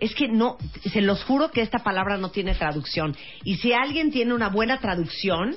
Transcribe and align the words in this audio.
es 0.00 0.14
que 0.14 0.28
no, 0.28 0.56
se 0.92 1.02
los 1.02 1.22
juro 1.24 1.50
que 1.50 1.60
esta 1.60 1.80
palabra 1.80 2.16
no 2.16 2.30
tiene 2.30 2.54
traducción. 2.54 3.14
Y 3.44 3.56
si 3.56 3.72
alguien 3.72 4.10
tiene 4.10 4.34
una 4.34 4.48
buena 4.48 4.80
traducción, 4.80 5.56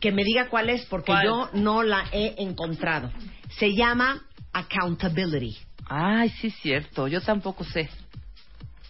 que 0.00 0.10
me 0.12 0.24
diga 0.24 0.48
cuál 0.48 0.70
es, 0.70 0.84
porque 0.86 1.12
¿Cuál? 1.12 1.24
yo 1.24 1.50
no 1.52 1.82
la 1.82 2.04
he 2.12 2.34
encontrado. 2.38 3.10
Se 3.58 3.74
llama 3.74 4.22
accountability. 4.52 5.56
Ay, 5.88 6.30
sí, 6.40 6.50
cierto. 6.50 7.06
Yo 7.06 7.20
tampoco 7.20 7.64
sé. 7.64 7.88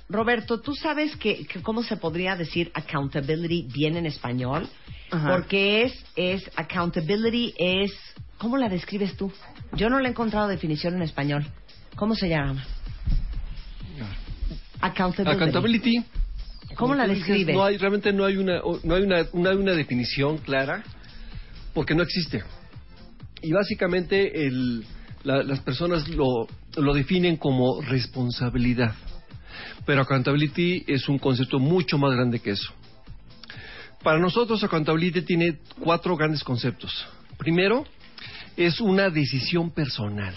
Roberto, 0.09 0.61
¿tú 0.61 0.75
sabes 0.75 1.16
que, 1.16 1.47
que 1.47 1.62
cómo 1.62 1.83
se 1.83 1.97
podría 1.97 2.37
decir 2.37 2.70
accountability 2.75 3.69
bien 3.73 3.97
en 3.97 4.06
español? 4.06 4.69
Ajá. 5.11 5.37
Porque 5.37 5.83
es, 5.83 6.05
es, 6.16 6.50
accountability 6.56 7.55
es, 7.59 7.92
¿cómo 8.39 8.56
la 8.56 8.69
describes 8.69 9.17
tú? 9.17 9.33
Yo 9.75 9.91
no 9.91 9.98
le 9.98 10.08
he 10.08 10.11
encontrado 10.11 10.48
definición 10.48 10.95
en 10.95 11.03
español. 11.03 11.47
¿Cómo 11.97 12.14
se 12.14 12.28
llama? 12.28 12.64
Accountability. 14.83 15.30
Accountability. 15.36 16.05
¿Cómo 16.77 16.94
la 16.94 17.06
describes? 17.06 17.55
No 17.55 17.64
hay, 17.64 17.77
realmente 17.77 18.12
no 18.12 18.25
hay 18.25 18.36
una, 18.36 18.61
no 18.83 18.94
hay 18.94 19.02
una, 19.02 19.27
una, 19.33 19.50
una 19.52 19.72
definición 19.72 20.39
clara 20.39 20.83
porque 21.74 21.94
no 21.94 22.02
existe. 22.02 22.42
Y 23.42 23.52
básicamente 23.52 24.47
el, 24.47 24.84
la- 25.24 25.42
las 25.42 25.61
personas 25.61 26.08
lo, 26.08 26.47
lo 26.77 26.94
definen 26.94 27.36
como 27.36 27.80
responsabilidad. 27.83 28.94
Pero 29.84 30.02
accountability 30.02 30.84
es 30.86 31.08
un 31.08 31.19
concepto 31.19 31.58
mucho 31.58 31.98
más 31.98 32.12
grande 32.14 32.39
que 32.41 32.50
eso. 32.50 32.72
Para 34.02 34.19
nosotros 34.19 34.62
accountability 34.64 35.22
tiene 35.22 35.58
cuatro 35.80 36.17
grandes 36.17 36.42
conceptos. 36.42 37.06
Primero, 37.39 37.84
es 38.56 38.80
una 38.80 39.11
decisión 39.11 39.70
personal. 39.70 40.34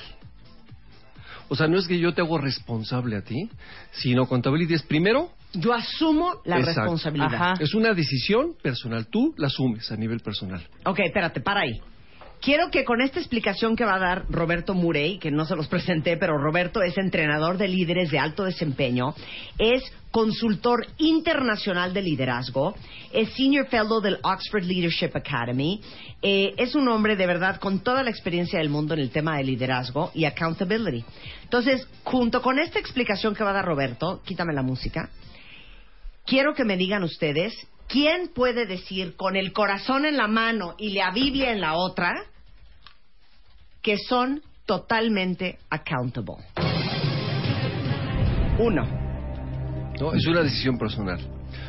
O 1.47 1.55
sea, 1.55 1.67
no 1.67 1.77
es 1.77 1.87
que 1.87 1.99
yo 1.99 2.13
te 2.13 2.21
hago 2.21 2.37
responsable 2.37 3.15
a 3.15 3.21
ti, 3.21 3.49
sino 3.91 4.23
accountability 4.23 4.73
es 4.73 4.83
primero 4.83 5.31
Yo 5.53 5.73
asumo 5.73 6.41
la 6.45 6.57
Exacto. 6.59 6.81
responsabilidad. 6.81 7.33
Ajá. 7.33 7.53
es 7.59 7.73
una 7.73 7.93
decisión 7.93 8.55
personal, 8.61 9.07
tú 9.07 9.33
la 9.37 9.47
asumes 9.47 9.89
a 9.91 9.95
nivel 9.95 10.19
personal. 10.19 10.61
Ok, 10.85 10.99
espérate, 10.99 11.39
para 11.41 11.61
ahí. 11.61 11.79
Quiero 12.41 12.69
que 12.69 12.83
con 12.83 13.01
esta 13.01 13.19
explicación 13.19 13.75
que 13.75 13.85
va 13.85 13.95
a 13.95 13.99
dar 13.99 14.25
Roberto 14.29 14.73
Murey, 14.73 15.17
que 15.17 15.31
no 15.31 15.45
se 15.45 15.55
los 15.55 15.67
presenté, 15.67 16.17
pero 16.17 16.37
Roberto 16.37 16.81
es 16.81 16.97
entrenador 16.97 17.57
de 17.57 17.67
líderes 17.67 18.11
de 18.11 18.19
alto 18.19 18.43
desempeño, 18.43 19.15
es 19.57 19.81
consultor 20.11 20.85
internacional 20.97 21.93
de 21.93 22.01
liderazgo, 22.01 22.75
es 23.11 23.33
senior 23.33 23.67
fellow 23.67 23.99
del 23.99 24.19
Oxford 24.21 24.63
Leadership 24.63 25.11
Academy, 25.15 25.81
eh, 26.21 26.53
es 26.57 26.75
un 26.75 26.87
hombre 26.87 27.15
de 27.15 27.25
verdad 27.25 27.59
con 27.59 27.79
toda 27.79 28.03
la 28.03 28.11
experiencia 28.11 28.59
del 28.59 28.69
mundo 28.69 28.93
en 28.93 28.99
el 28.99 29.09
tema 29.09 29.37
de 29.37 29.43
liderazgo 29.43 30.11
y 30.13 30.25
accountability. 30.25 31.03
Entonces, 31.43 31.87
junto 32.03 32.41
con 32.41 32.59
esta 32.59 32.79
explicación 32.79 33.33
que 33.35 33.43
va 33.43 33.49
a 33.49 33.53
dar 33.53 33.65
Roberto, 33.65 34.21
quítame 34.23 34.53
la 34.53 34.61
música, 34.61 35.09
quiero 36.25 36.53
que 36.53 36.63
me 36.63 36.77
digan 36.77 37.03
ustedes 37.03 37.53
quién 37.87 38.29
puede 38.33 38.65
decir 38.65 39.15
con 39.15 39.35
el 39.35 39.51
corazón 39.51 40.05
en 40.05 40.17
la 40.17 40.27
mano 40.27 40.75
y 40.77 40.93
la 40.93 41.11
Biblia 41.11 41.51
en 41.51 41.61
la 41.61 41.75
otra 41.75 42.13
que 43.85 43.99
son 43.99 44.41
totalmente 44.65 45.59
accountable. 45.69 46.37
Uno, 48.57 48.83
¿no? 49.99 50.11
Es 50.13 50.25
una 50.25 50.41
decisión 50.41 50.79
personal. 50.79 51.19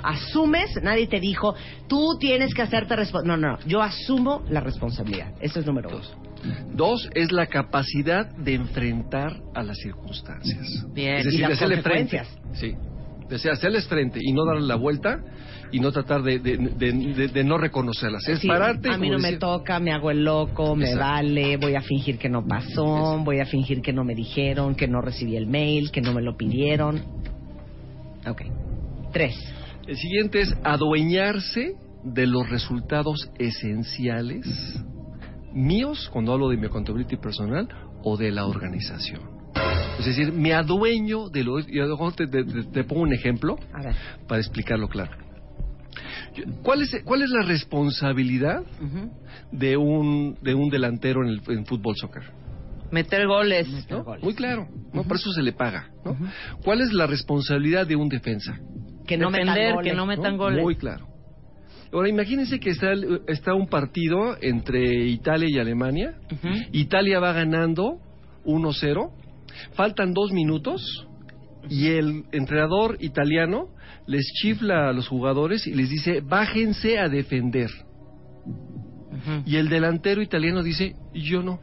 asumes, 0.03 0.71
nadie 0.82 1.06
te 1.09 1.21
dijo, 1.21 1.54
tú 1.88 2.16
tienes 2.19 2.54
que 2.54 2.62
hacerte 2.62 2.97
responsable. 2.97 3.37
No, 3.37 3.37
no, 3.37 3.56
no, 3.59 3.66
yo 3.66 3.82
asumo 3.82 4.43
la 4.49 4.60
responsabilidad. 4.60 5.34
Eso 5.43 5.60
es 5.60 5.66
número 5.66 5.91
uno. 5.91 5.99
Dos. 5.99 6.16
Dos 6.72 7.10
es 7.15 7.32
la 7.32 7.49
capacidad 7.49 8.25
de 8.34 8.54
enfrentar 8.54 9.37
a 9.54 9.62
las 9.62 9.77
circunstancias. 9.77 10.87
Bien. 10.94 11.16
Es 11.16 11.34
Y 11.34 11.38
las 11.38 11.48
de 11.50 11.54
hacerle 11.54 11.83
frente. 11.83 12.16
consecuencias. 12.19 12.59
Sí. 12.59 12.75
De 13.29 13.39
ser- 13.39 13.53
hacerles 13.53 13.87
frente 13.89 14.21
y 14.23 14.33
no 14.33 14.45
darle 14.45 14.67
la 14.67 14.77
vuelta 14.77 15.19
y 15.73 15.81
no 15.81 15.91
tratar 15.91 16.23
de, 16.23 16.39
de, 16.39 16.57
de- 16.57 17.29
de- 17.29 17.45
no 17.45 17.59
reconocerlas. 17.59 18.27
Es 18.29 18.39
Sí, 18.39 18.47
pararte 18.47 18.89
a 18.89 18.97
mí 18.99 19.11
no 19.11 19.19
me 19.19 19.25
decir, 19.25 19.41
toca, 19.41 19.81
me 19.81 19.93
hago 19.93 20.11
el 20.13 20.25
loco, 20.25 20.77
me 20.77 20.85
Exacto. 20.91 21.05
vale, 21.05 21.57
voy 21.57 21.75
a 21.75 21.81
fingir 21.81 22.19
que 22.19 22.29
no 22.29 22.47
pasó, 22.47 22.85
Exacto. 22.85 23.25
voy 23.25 23.41
a 23.41 23.47
fingir 23.47 23.83
que 23.83 23.93
no 23.93 24.05
me 24.05 24.15
dijeron, 24.15 24.77
que 24.77 24.87
no 24.87 25.01
recibí 25.01 25.37
el 25.37 25.47
mail, 25.49 25.91
que 25.91 26.01
no 26.01 26.13
me 26.13 26.23
lo 26.23 26.37
pidieron. 26.37 27.03
Ok. 28.29 28.43
Tres. 29.13 29.35
El 29.89 29.97
siguiente 29.97 30.41
es 30.41 30.55
adueñarse 30.63 31.75
de 32.05 32.27
los 32.27 32.49
resultados 32.49 33.29
esenciales 33.39 34.47
míos, 35.53 36.09
cuando 36.13 36.33
hablo 36.33 36.49
de 36.49 36.57
mi 36.57 36.67
accountability 36.67 37.17
personal, 37.17 37.69
o 38.05 38.17
de 38.17 38.31
la 38.31 38.47
organización. 38.47 39.36
Es 39.99 40.05
decir, 40.07 40.33
me 40.33 40.53
adueño 40.53 41.29
de 41.29 41.43
lo... 41.45 41.59
Y 41.61 41.79
a 41.81 41.84
lo 41.84 41.91
mejor 41.97 42.12
te, 42.15 42.27
te- 42.27 42.45
te- 42.45 42.65
te 42.65 42.84
pongo 42.84 43.03
un 43.03 43.12
ejemplo 43.15 43.57
A 43.73 43.83
ver. 43.83 43.95
para 44.29 44.41
explicarlo 44.41 44.89
claro. 44.89 45.11
Yo- 46.34 46.45
¿Cuál 46.62 46.83
es, 46.83 46.95
¿Cuál 47.05 47.23
es 47.23 47.31
la 47.31 47.43
responsabilidad 47.43 48.61
Ujú. 48.81 49.11
de 49.53 49.77
un, 49.77 50.37
de 50.43 50.55
un 50.55 50.69
delantero 50.69 51.23
en 51.25 51.31
el 51.31 51.41
en 51.49 51.65
fútbol 51.65 51.95
soccer? 51.97 52.23
Meter 52.91 53.27
goles. 53.27 53.69
Meter 53.69 53.99
¿no? 53.99 54.05
goles. 54.05 54.23
Muy 54.23 54.34
claro, 54.34 54.69
¿no? 54.93 55.03
Por 55.05 55.17
eso 55.17 55.33
se 55.33 55.43
le 55.43 55.53
paga. 55.53 55.91
¿no? 56.05 56.13
Ujú. 56.13 56.25
¿Cuál 56.63 56.83
es 56.83 56.93
la 56.93 57.07
responsabilidad 57.07 57.87
de 57.87 57.97
un 57.97 58.09
defensa? 58.09 58.59
Que 59.07 59.17
no 59.17 59.31
Defender, 59.31 59.55
metan 59.57 59.75
goles. 59.77 59.91
que 59.93 59.97
no 59.97 60.07
metan 60.07 60.33
¿no? 60.33 60.39
goles. 60.39 60.63
Muy 60.63 60.77
claro. 60.77 61.07
Ahora, 61.93 62.09
imagínense 62.09 62.61
que 62.61 62.71
está, 62.71 62.93
el- 62.93 63.23
está 63.28 63.55
un 63.55 63.67
partido 63.69 64.37
entre 64.43 65.07
Italia 65.07 65.49
y 65.51 65.59
Alemania. 65.59 66.15
Italia 66.73 67.19
va 67.21 67.33
ganando 67.33 67.99
1-0. 68.45 69.11
Faltan 69.72 70.12
dos 70.12 70.33
minutos. 70.33 71.06
Y 71.69 71.89
el 71.89 72.25
entrenador 72.31 72.97
italiano 73.00 73.69
les 74.06 74.25
chifla 74.34 74.89
a 74.89 74.93
los 74.93 75.09
jugadores 75.09 75.67
y 75.67 75.75
les 75.75 75.91
dice, 75.91 76.21
bájense 76.21 76.99
a 76.99 77.09
defender. 77.09 77.71
Y 79.45 79.56
el 79.56 79.69
delantero 79.69 80.22
italiano 80.22 80.62
dice, 80.62 80.95
yo 81.12 81.43
no. 81.43 81.59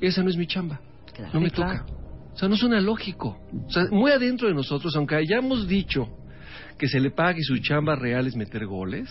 Esa 0.00 0.22
no 0.22 0.30
es 0.30 0.36
mi 0.36 0.46
chamba. 0.46 0.80
Claro. 1.12 1.32
No 1.34 1.40
me 1.40 1.50
claro. 1.50 1.84
toca. 1.84 2.02
O 2.32 2.36
sea, 2.38 2.48
no 2.48 2.56
suena 2.56 2.80
lógico. 2.80 3.38
O 3.66 3.70
sea, 3.70 3.84
muy 3.90 4.10
adentro 4.10 4.48
de 4.48 4.54
nosotros, 4.54 4.96
aunque 4.96 5.16
hayamos 5.16 5.68
dicho 5.68 6.08
que 6.82 6.88
se 6.88 6.98
le 6.98 7.12
pague 7.12 7.38
y 7.38 7.44
su 7.44 7.58
chamba 7.58 7.94
real 7.94 8.26
es 8.26 8.34
meter 8.34 8.66
goles, 8.66 9.08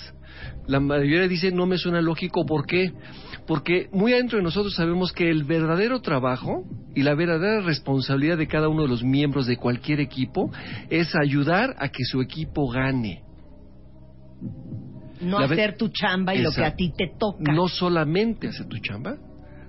la 0.68 0.82
mayoría 0.82 1.26
dice 1.30 1.54
no 1.54 1.66
me 1.66 1.78
suena 1.78 2.02
lógico. 2.02 2.46
¿Por 2.46 2.66
qué? 2.66 2.92
Porque 3.48 3.88
muy 3.94 4.12
adentro 4.12 4.40
de 4.40 4.44
nosotros 4.44 4.76
sabemos 4.76 5.14
que 5.14 5.30
el 5.30 5.46
verdadero 5.46 6.02
trabajo 6.02 6.66
y 6.94 7.04
la 7.04 7.16
verdadera 7.16 7.62
responsabilidad 7.62 8.38
de 8.38 8.48
cada 8.48 8.68
uno 8.68 8.82
de 8.82 8.90
los 8.90 9.06
miembros 9.06 9.48
de 9.48 9.56
cualquier 9.56 10.02
equipo 10.02 10.52
es 10.90 11.16
ayudar 11.16 11.78
a 11.80 11.88
que 11.88 12.04
su 12.04 12.20
equipo 12.20 12.70
gane. 12.70 13.24
No 15.22 15.40
La 15.40 15.46
hacer 15.46 15.78
tu 15.78 15.88
chamba 15.88 16.36
y 16.36 16.42
lo 16.42 16.52
que 16.52 16.66
a 16.66 16.76
ti 16.76 16.92
te 16.92 17.10
toca. 17.18 17.54
No 17.54 17.70
solamente 17.70 18.50
hacer 18.50 18.68
tu 18.68 18.80
chamba, 18.80 19.16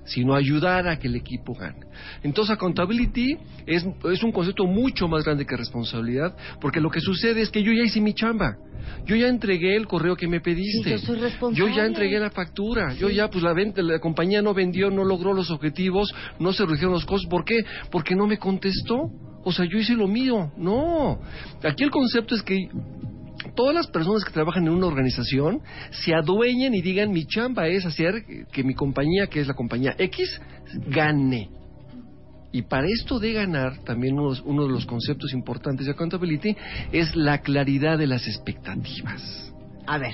sino 0.04 0.34
ayudar 0.34 0.88
a 0.88 0.98
que 0.98 1.08
el 1.08 1.16
equipo 1.16 1.54
gane. 1.54 1.86
Entonces, 2.22 2.54
accountability 2.54 3.36
es, 3.66 3.86
es 4.10 4.22
un 4.22 4.32
concepto 4.32 4.66
mucho 4.66 5.08
más 5.08 5.24
grande 5.24 5.46
que 5.46 5.56
responsabilidad, 5.56 6.36
porque 6.60 6.80
lo 6.80 6.90
que 6.90 7.00
sucede 7.00 7.42
es 7.42 7.50
que 7.50 7.62
yo 7.62 7.72
ya 7.72 7.82
hice 7.84 8.00
mi 8.00 8.14
chamba. 8.14 8.56
Yo 9.06 9.16
ya 9.16 9.28
entregué 9.28 9.76
el 9.76 9.86
correo 9.86 10.16
que 10.16 10.26
me 10.26 10.40
pediste. 10.40 10.98
Sí, 10.98 11.06
yo 11.06 11.30
soy 11.30 11.54
Yo 11.54 11.68
ya 11.68 11.86
entregué 11.86 12.18
la 12.18 12.30
factura. 12.30 12.94
Yo 12.94 13.08
ya, 13.08 13.28
pues 13.28 13.42
la, 13.42 13.52
venta, 13.52 13.82
la 13.82 14.00
compañía 14.00 14.42
no 14.42 14.54
vendió, 14.54 14.90
no 14.90 15.04
logró 15.04 15.32
los 15.32 15.50
objetivos, 15.50 16.12
no 16.38 16.52
se 16.52 16.64
redujeron 16.64 16.92
los 16.92 17.04
costos. 17.04 17.28
¿Por 17.30 17.44
qué? 17.44 17.64
Porque 17.90 18.14
no 18.14 18.26
me 18.26 18.38
contestó. 18.38 19.10
O 19.44 19.52
sea, 19.52 19.64
yo 19.64 19.78
hice 19.78 19.94
lo 19.94 20.06
mío. 20.06 20.52
No. 20.56 21.20
Aquí 21.62 21.84
el 21.84 21.90
concepto 21.90 22.34
es 22.34 22.42
que 22.42 22.68
todas 23.54 23.74
las 23.74 23.86
personas 23.88 24.24
que 24.24 24.32
trabajan 24.32 24.66
en 24.66 24.72
una 24.72 24.86
organización 24.86 25.60
se 25.90 26.14
adueñen 26.14 26.74
y 26.74 26.82
digan 26.82 27.10
mi 27.10 27.26
chamba 27.26 27.68
es 27.68 27.84
hacer 27.84 28.24
que 28.52 28.64
mi 28.64 28.74
compañía, 28.74 29.26
que 29.26 29.40
es 29.40 29.46
la 29.46 29.54
compañía 29.54 29.94
X, 29.98 30.40
gane. 30.88 31.50
Y 32.52 32.62
para 32.62 32.86
esto 32.86 33.18
de 33.18 33.32
ganar, 33.32 33.78
también 33.84 34.18
uno, 34.18 34.36
uno 34.44 34.66
de 34.66 34.72
los 34.72 34.84
conceptos 34.84 35.32
importantes 35.32 35.86
de 35.86 35.92
accountability 35.92 36.54
es 36.92 37.16
la 37.16 37.38
claridad 37.38 37.96
de 37.96 38.06
las 38.06 38.26
expectativas. 38.26 39.52
A 39.86 39.98
ver, 39.98 40.12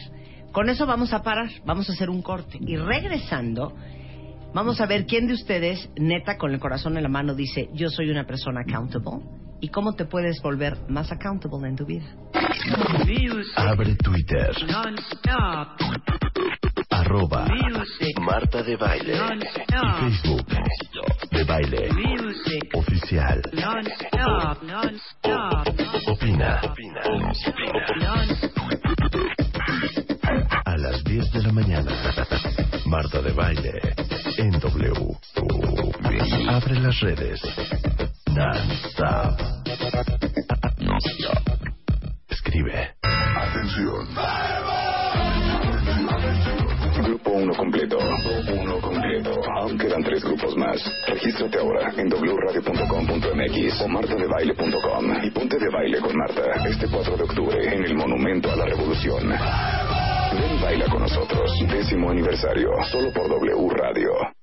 Con 0.53 0.71
eso 0.71 0.87
vamos 0.87 1.13
a 1.13 1.23
parar, 1.23 1.51
vamos 1.67 1.91
a 1.91 1.93
hacer 1.93 2.09
un 2.09 2.23
corte. 2.23 2.59
Y 2.61 2.77
regresando, 2.77 3.75
vamos 4.55 4.81
a 4.81 4.87
ver 4.87 5.05
quién 5.07 5.27
de 5.27 5.35
ustedes, 5.35 5.91
neta, 5.97 6.39
con 6.39 6.53
el 6.53 6.59
corazón 6.59 6.97
en 6.97 7.03
la 7.03 7.09
mano, 7.09 7.35
dice, 7.35 7.69
yo 7.75 7.91
soy 7.91 8.11
una 8.11 8.25
persona 8.25 8.63
accountable. 8.63 9.25
Y 9.61 9.69
cómo 9.71 9.95
te 9.95 10.05
puedes 10.05 10.41
volver 10.43 10.77
más 10.89 11.11
accountable 11.11 11.69
en 11.69 11.77
tu 11.77 11.85
vida. 11.85 12.07
Abre 13.57 13.97
Twitter. 13.97 14.51
Arroba 16.91 17.47
Marta 18.21 18.63
de 18.63 18.77
Baile. 18.77 19.15
Y 19.17 20.11
Facebook. 20.11 20.47
De 21.31 21.45
Baile. 21.45 21.89
Oficial. 22.75 23.43
Opina. 26.07 26.61
A 30.65 30.77
las 30.77 31.05
10 31.05 31.33
de 31.33 31.43
la 31.43 31.53
mañana. 31.53 31.91
Marta 32.87 33.21
de 33.23 33.33
Baile. 33.33 33.73
En 34.37 34.51
W. 34.51 34.93
Abre 36.49 36.81
las 36.81 37.01
redes. 37.01 37.41
Non-stop. 38.35 39.41
Escribe. 42.29 42.95
Atención. 43.03 44.09
Grupo 47.05 47.31
1 47.31 47.55
completo. 47.55 47.99
Uno 47.99 48.81
completo. 48.81 49.31
Aún 49.57 49.79
quedan 49.79 50.03
tres 50.03 50.23
grupos 50.25 50.57
más. 50.57 50.79
Regístrate 51.07 51.59
ahora 51.59 51.93
en 51.97 52.09
wradio.com.mx 52.09 53.81
o 53.81 53.89
martadebaile.com 53.89 55.25
y 55.25 55.31
ponte 55.31 55.59
de 55.59 55.69
baile 55.71 55.99
con 56.01 56.17
Marta 56.17 56.43
este 56.69 56.87
4 56.87 57.17
de 57.17 57.23
octubre 57.23 57.75
en 57.75 57.85
el 57.85 57.95
Monumento 57.95 58.53
a 58.53 58.57
la 58.57 58.67
Revolución. 58.67 59.29
Ven 59.29 60.59
y 60.59 60.63
baila 60.63 60.87
con 60.91 61.01
nosotros. 61.03 61.51
Décimo 61.69 62.11
aniversario. 62.11 62.71
Solo 62.91 63.13
por 63.13 63.29
W 63.29 63.69
Radio. 63.71 64.38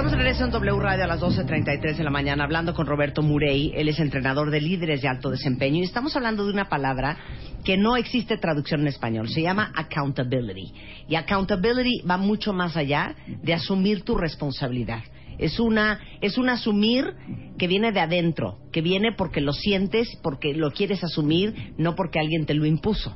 Estamos 0.00 0.12
de 0.12 0.24
regreso 0.24 0.44
en 0.46 0.50
W 0.50 0.80
Radio 0.80 1.04
a 1.04 1.08
las 1.08 1.20
12.33 1.20 1.94
de 1.94 2.04
la 2.04 2.10
mañana 2.10 2.44
hablando 2.44 2.72
con 2.72 2.86
Roberto 2.86 3.20
Murey. 3.20 3.72
Él 3.74 3.86
es 3.86 4.00
entrenador 4.00 4.50
de 4.50 4.58
líderes 4.58 5.02
de 5.02 5.08
alto 5.08 5.28
desempeño 5.28 5.76
y 5.76 5.82
estamos 5.82 6.16
hablando 6.16 6.46
de 6.46 6.54
una 6.54 6.70
palabra 6.70 7.18
que 7.66 7.76
no 7.76 7.98
existe 7.98 8.38
traducción 8.38 8.80
en 8.80 8.86
español. 8.86 9.28
Se 9.28 9.42
llama 9.42 9.70
accountability. 9.76 10.72
Y 11.06 11.16
accountability 11.16 12.00
va 12.08 12.16
mucho 12.16 12.54
más 12.54 12.78
allá 12.78 13.14
de 13.42 13.52
asumir 13.52 14.02
tu 14.02 14.16
responsabilidad. 14.16 15.02
Es 15.36 15.60
una 15.60 16.00
es 16.22 16.38
un 16.38 16.48
asumir 16.48 17.12
que 17.58 17.66
viene 17.66 17.92
de 17.92 18.00
adentro, 18.00 18.56
que 18.72 18.80
viene 18.80 19.12
porque 19.12 19.42
lo 19.42 19.52
sientes, 19.52 20.08
porque 20.22 20.54
lo 20.54 20.70
quieres 20.70 21.04
asumir, 21.04 21.74
no 21.76 21.94
porque 21.94 22.20
alguien 22.20 22.46
te 22.46 22.54
lo 22.54 22.64
impuso. 22.64 23.14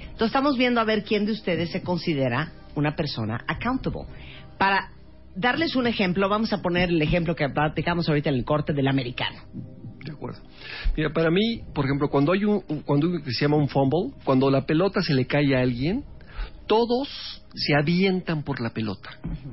Entonces 0.00 0.26
estamos 0.26 0.58
viendo 0.58 0.80
a 0.80 0.84
ver 0.84 1.04
quién 1.04 1.24
de 1.24 1.30
ustedes 1.30 1.70
se 1.70 1.82
considera 1.82 2.50
una 2.74 2.96
persona 2.96 3.44
accountable. 3.46 4.06
Para 4.58 4.95
darles 5.36 5.76
un 5.76 5.86
ejemplo, 5.86 6.28
vamos 6.28 6.52
a 6.52 6.62
poner 6.62 6.88
el 6.88 7.00
ejemplo 7.02 7.34
que 7.36 7.48
platicamos 7.48 8.08
ahorita 8.08 8.30
en 8.30 8.36
el 8.36 8.44
corte 8.44 8.72
del 8.72 8.88
americano. 8.88 9.36
De 10.04 10.12
acuerdo. 10.12 10.40
Mira, 10.96 11.12
para 11.12 11.30
mí, 11.30 11.62
por 11.74 11.84
ejemplo, 11.84 12.08
cuando 12.08 12.32
hay 12.32 12.44
un, 12.44 12.60
cuando 12.84 13.08
se 13.24 13.44
llama 13.44 13.56
un 13.56 13.68
fumble, 13.68 14.12
cuando 14.24 14.50
la 14.50 14.64
pelota 14.64 15.00
se 15.02 15.14
le 15.14 15.26
cae 15.26 15.56
a 15.56 15.60
alguien, 15.60 16.04
todos 16.66 17.08
se 17.54 17.74
avientan 17.74 18.42
por 18.42 18.60
la 18.60 18.70
pelota. 18.70 19.10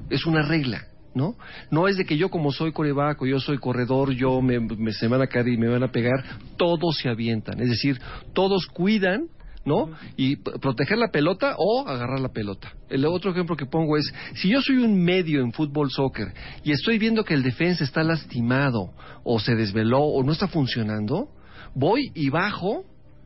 Es 0.09 0.25
una 0.25 0.41
regla, 0.43 0.85
¿no? 1.15 1.35
No 1.71 1.87
es 1.87 1.97
de 1.97 2.05
que 2.05 2.17
yo 2.17 2.29
como 2.29 2.51
soy 2.51 2.71
coreback 2.71 3.21
o 3.21 3.25
yo 3.25 3.39
soy 3.39 3.57
corredor, 3.57 4.11
yo 4.11 4.41
me, 4.41 4.59
me- 4.59 4.93
se 4.93 5.07
me 5.07 5.17
van 5.17 5.21
a 5.23 5.27
caer 5.27 5.47
y 5.47 5.57
me 5.57 5.67
van 5.69 5.83
a 5.83 5.91
pegar, 5.91 6.23
todos 6.57 6.97
se 6.97 7.09
avientan. 7.09 7.59
Es 7.59 7.69
decir, 7.69 7.99
todos 8.33 8.67
cuidan 8.67 9.27
¿no? 9.65 9.91
Y 10.17 10.35
proteger 10.35 10.97
la 10.97 11.09
pelota 11.09 11.55
o 11.57 11.87
agarrar 11.87 12.19
la 12.19 12.29
pelota. 12.29 12.73
El 12.89 13.05
otro 13.05 13.31
ejemplo 13.31 13.55
que 13.55 13.65
pongo 13.65 13.97
es, 13.97 14.13
si 14.35 14.49
yo 14.49 14.61
soy 14.61 14.77
un 14.77 15.03
medio 15.03 15.41
en 15.41 15.53
fútbol 15.53 15.89
soccer 15.89 16.33
y 16.63 16.71
estoy 16.71 16.97
viendo 16.97 17.23
que 17.23 17.33
el 17.33 17.43
defensa 17.43 17.83
está 17.83 18.03
lastimado 18.03 18.91
o 19.23 19.39
se 19.39 19.55
desveló 19.55 19.99
o 19.99 20.23
no 20.23 20.33
está 20.33 20.47
funcionando, 20.47 21.29
voy 21.73 22.11
y 22.13 22.29
bajo 22.29 22.83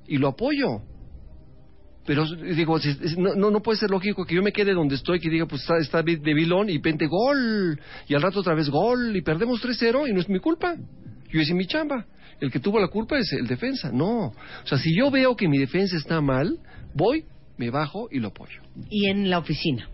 y 0.08 0.18
lo 0.18 0.30
apoyo. 0.30 0.82
Pero 2.06 2.24
digo, 2.26 2.80
no, 3.18 3.36
no, 3.36 3.52
no 3.52 3.62
puede 3.62 3.80
ser 3.80 3.90
lógico 3.90 4.24
que 4.24 4.36
yo 4.36 4.42
me 4.42 4.54
quede 4.54 4.74
donde 4.74 4.96
estoy, 4.96 5.20
que 5.20 5.30
diga, 5.30 5.46
pues 5.46 5.62
está, 5.62 5.78
está 5.78 6.02
de 6.02 6.16
de 6.16 6.34
vilón 6.34 6.70
y 6.70 6.80
pente 6.80 7.06
gol, 7.06 7.78
y 8.08 8.16
al 8.16 8.22
rato 8.22 8.40
otra 8.40 8.56
vez 8.56 8.70
gol, 8.70 9.14
y 9.14 9.22
perdemos 9.22 9.62
3-0 9.62 10.10
y 10.10 10.14
no 10.14 10.22
es 10.22 10.30
mi 10.30 10.40
culpa. 10.40 10.76
Yo 11.30 11.42
hice 11.42 11.54
mi 11.54 11.68
chamba. 11.68 12.06
El 12.40 12.52
que 12.52 12.60
tuvo 12.60 12.80
la 12.80 12.88
culpa 12.88 13.18
es 13.18 13.32
el 13.34 13.48
defensa. 13.48 13.92
No. 13.92 14.28
O 14.28 14.34
sea, 14.66 14.78
si 14.78 14.96
yo 14.96 15.10
veo 15.12 15.36
que 15.36 15.48
mi 15.48 15.58
defensa 15.58 15.98
está 15.98 16.22
mal, 16.22 16.60
voy, 16.94 17.26
me 17.58 17.70
bajo 17.70 18.08
y 18.12 18.20
lo 18.20 18.28
apoyo. 18.30 18.62
Y 18.90 19.08
en 19.10 19.30
la 19.30 19.40
oficina. 19.40 19.90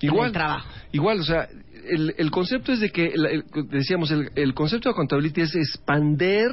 En 0.00 0.08
Igual. 0.10 0.28
el 0.28 0.32
trabajo. 0.32 0.68
Igual, 0.92 1.20
o 1.20 1.24
sea, 1.24 1.48
el, 1.88 2.14
el 2.16 2.30
concepto 2.30 2.72
es 2.72 2.80
de 2.80 2.90
que, 2.90 3.06
el- 3.06 3.44
decíamos, 3.70 4.10
el, 4.10 4.54
concepto 4.54 4.88
de 4.88 4.92
accountability 4.92 5.40
es 5.42 5.54
expander 5.56 6.50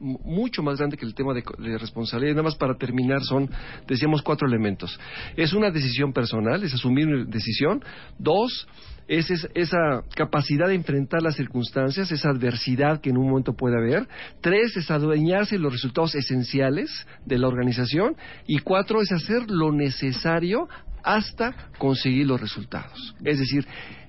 mucho 0.00 0.62
más 0.62 0.78
grande 0.78 0.96
que 0.96 1.04
el 1.04 1.14
tema 1.14 1.34
de, 1.34 1.42
de 1.58 1.78
responsabilidad. 1.78 2.32
Nada 2.32 2.44
más 2.44 2.56
para 2.56 2.74
terminar 2.76 3.20
son, 3.22 3.50
decíamos, 3.86 4.22
cuatro 4.22 4.48
elementos. 4.48 4.98
Es 5.36 5.52
una 5.52 5.70
decisión 5.70 6.12
personal, 6.12 6.62
es 6.64 6.74
asumir 6.74 7.06
una 7.06 7.24
decisión. 7.26 7.82
Dos, 8.18 8.66
es- 9.06 9.48
esa 9.54 10.02
capacidad 10.16 10.68
de 10.68 10.74
enfrentar 10.74 11.22
las 11.22 11.36
circunstancias, 11.36 12.10
esa 12.10 12.30
adversidad 12.30 13.00
que 13.00 13.10
en 13.10 13.18
un 13.18 13.28
momento 13.28 13.52
puede 13.54 13.76
haber. 13.76 14.08
Tres, 14.40 14.76
es 14.76 14.90
adueñarse 14.90 15.56
de 15.56 15.62
los 15.62 15.72
resultados 15.72 16.14
esenciales 16.14 17.06
de 17.26 17.38
la 17.38 17.48
organización. 17.48 18.16
Y 18.46 18.58
cuatro, 18.60 19.02
es 19.02 19.12
hacer 19.12 19.50
lo 19.50 19.70
necesario 19.72 20.68
hasta 21.02 21.70
conseguir 21.78 22.26
los 22.26 22.40
resultados. 22.40 23.14
Es 23.24 23.38
decir, 23.38 23.66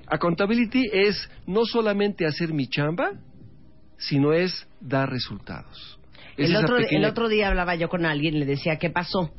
accountability 0.07 0.89
es 0.91 1.29
no 1.47 1.65
solamente 1.65 2.25
hacer 2.25 2.53
mi 2.53 2.67
chamba, 2.67 3.11
sino 4.01 4.33
es 4.33 4.68
dar 4.80 5.09
resultados. 5.09 6.00
Es 6.38 6.50
El 6.50 6.56
otro, 6.57 6.77
pequeña- 6.77 7.00
el 7.00 7.06
otro 7.12 7.30
día 7.30 7.48
hablaba 7.48 7.75
yo 7.75 7.89
con 7.89 8.06
alguien 8.06 8.36
y 8.36 8.39
le 8.39 8.45
decía, 8.45 8.77
¿qué 8.77 8.89
pasó? 8.89 9.31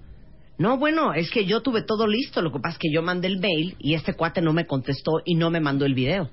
No, 0.59 0.79
bueno, 0.79 1.15
es 1.15 1.31
que 1.31 1.45
yo 1.47 1.63
tuve 1.63 1.83
todo 1.83 2.07
listo. 2.07 2.43
Lo 2.43 2.53
que 2.53 2.61
pasa 2.61 2.75
es 2.75 2.79
que 2.79 2.93
yo 2.93 3.03
mandé 3.03 3.27
el 3.29 3.39
mail 3.41 3.75
y 3.79 3.95
este 3.95 4.15
cuate 4.15 4.41
no 4.43 4.53
me 4.53 4.67
contestó 4.67 5.21
y 5.25 5.35
no 5.35 5.51
me 5.51 5.61
mandó 5.61 5.85
el 5.87 5.95
video. 5.95 6.31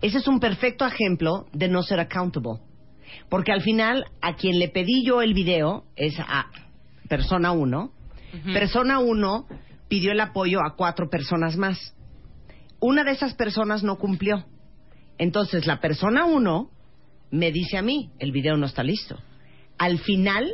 Ese 0.00 0.18
es 0.18 0.28
un 0.28 0.38
perfecto 0.40 0.86
ejemplo 0.86 1.46
de 1.52 1.68
no 1.68 1.82
ser 1.82 2.00
accountable. 2.00 2.60
Porque 3.28 3.52
al 3.52 3.62
final, 3.62 4.04
a 4.20 4.36
quien 4.36 4.58
le 4.58 4.68
pedí 4.68 5.04
yo 5.04 5.22
el 5.22 5.34
video 5.34 5.84
es 5.96 6.18
a 6.20 6.46
persona 7.08 7.52
1. 7.52 7.92
Persona 8.52 8.98
1 9.00 9.46
pidió 9.88 10.12
el 10.12 10.20
apoyo 10.20 10.60
a 10.60 10.76
cuatro 10.76 11.08
personas 11.10 11.56
más. 11.56 11.94
Una 12.80 13.02
de 13.02 13.10
esas 13.12 13.34
personas 13.34 13.82
no 13.82 13.96
cumplió. 13.96 14.44
Entonces, 15.18 15.66
la 15.66 15.80
persona 15.80 16.26
1 16.26 16.70
me 17.30 17.52
dice 17.52 17.76
a 17.76 17.82
mí, 17.82 18.10
el 18.18 18.32
video 18.32 18.56
no 18.56 18.66
está 18.66 18.82
listo. 18.82 19.18
Al 19.78 19.98
final, 19.98 20.50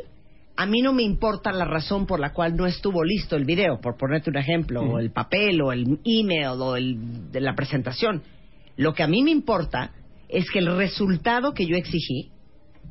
a 0.57 0.67
mí 0.67 0.83
no 0.83 0.93
me 0.93 1.03
importa 1.03 1.53
la 1.53 1.65
razón 1.65 2.07
por 2.07 2.21
la 2.21 2.33
cual 2.33 2.57
no 2.57 2.67
estuvo 2.67 3.05
listo 3.05 3.37
el 3.37 3.45
video, 3.45 3.81
por 3.81 3.97
ponerte 3.97 4.31
un 4.31 4.37
ejemplo, 4.37 4.83
o 4.83 4.99
el 4.99 5.11
papel, 5.11 5.61
o 5.63 5.73
el 5.73 5.99
email, 6.05 6.61
o 6.61 6.77
el 6.77 7.31
de 7.31 7.41
la 7.41 7.55
presentación. 7.55 8.23
Lo 8.77 8.93
que 8.93 9.03
a 9.03 9.09
mí 9.09 9.23
me 9.23 9.31
importa 9.31 9.93
es 10.29 10.51
que 10.51 10.59
el 10.59 10.77
resultado 10.77 11.55
que 11.55 11.67
yo 11.67 11.77
exigí 11.77 12.31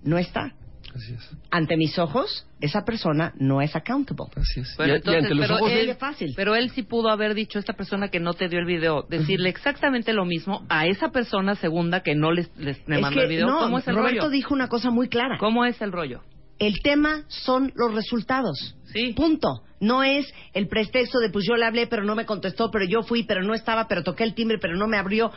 no 0.04 0.18
está. 0.18 0.54
Así 0.96 1.14
es, 1.14 1.30
Ante 1.50 1.76
mis 1.76 1.98
ojos, 1.98 2.46
esa 2.62 2.86
persona 2.86 3.34
no 3.38 3.62
es 3.62 3.76
accountable. 3.76 4.26
así 4.36 4.60
es. 4.60 4.74
Pero 4.78 4.90
Y- 4.90 4.92
y, 4.94 4.96
entonces, 4.98 5.24
ante 5.24 5.36
los 5.36 5.46
pero 5.48 5.56
ojos 5.58 5.70
de 5.70 5.82
él, 5.82 5.96
fácil. 5.96 6.34
pero 6.36 6.56
él 6.56 6.70
sí 6.72 6.84
pudo 6.84 7.10
haber 7.10 7.34
dicho 7.34 7.58
a 7.58 7.62
esta 7.62 7.74
persona 7.74 8.10
que 8.10 8.20
no 8.20 8.34
te 8.34 8.48
dio 8.48 8.60
el 8.60 8.66
video, 8.66 9.06
decirle 9.10 9.50
exactamente 9.50 10.14
lo 10.14 10.26
mismo 10.26 10.66
a 10.70 10.86
esa 10.86 11.10
persona 11.10 11.56
segunda 11.56 12.02
que 12.04 12.14
no 12.16 12.32
les, 12.32 12.56
les 12.58 12.88
me 12.88 13.00
mandó 13.00 13.18
que, 13.20 13.24
el 13.24 13.30
video. 13.30 13.48
no, 13.48 13.60
¿Cómo 13.60 13.80
es 13.80 13.88
el 13.88 13.96
Roberto 13.96 14.20
rollo? 14.22 14.30
dijo 14.30 14.54
una 14.54 14.68
cosa 14.68 14.92
muy 14.92 15.10
clara. 15.10 15.38
¿Cómo 15.40 15.66
es 15.66 15.82
el 15.82 15.92
rollo? 15.92 16.22
El 16.60 16.82
tema 16.82 17.24
son 17.28 17.72
los 17.76 17.94
resultados. 17.96 18.76
Sí. 18.94 19.14
Punto. 19.14 19.64
No 19.80 20.04
es 20.04 20.32
el 20.54 20.68
pretexto 20.68 21.20
de 21.20 21.30
pues 21.30 21.46
yo 21.48 21.56
le 21.56 21.66
hablé 21.66 21.88
pero 21.88 22.04
no 22.04 22.14
me 22.16 22.26
contestó, 22.26 22.70
pero 22.72 22.86
yo 22.86 23.02
fui, 23.02 23.24
pero 23.24 23.42
no 23.44 23.54
estaba, 23.56 23.88
pero 23.88 24.04
toqué 24.04 24.24
el 24.24 24.36
timbre, 24.36 24.60
pero 24.62 24.76
no 24.78 24.88
me 24.88 24.98
abrió. 24.98 25.32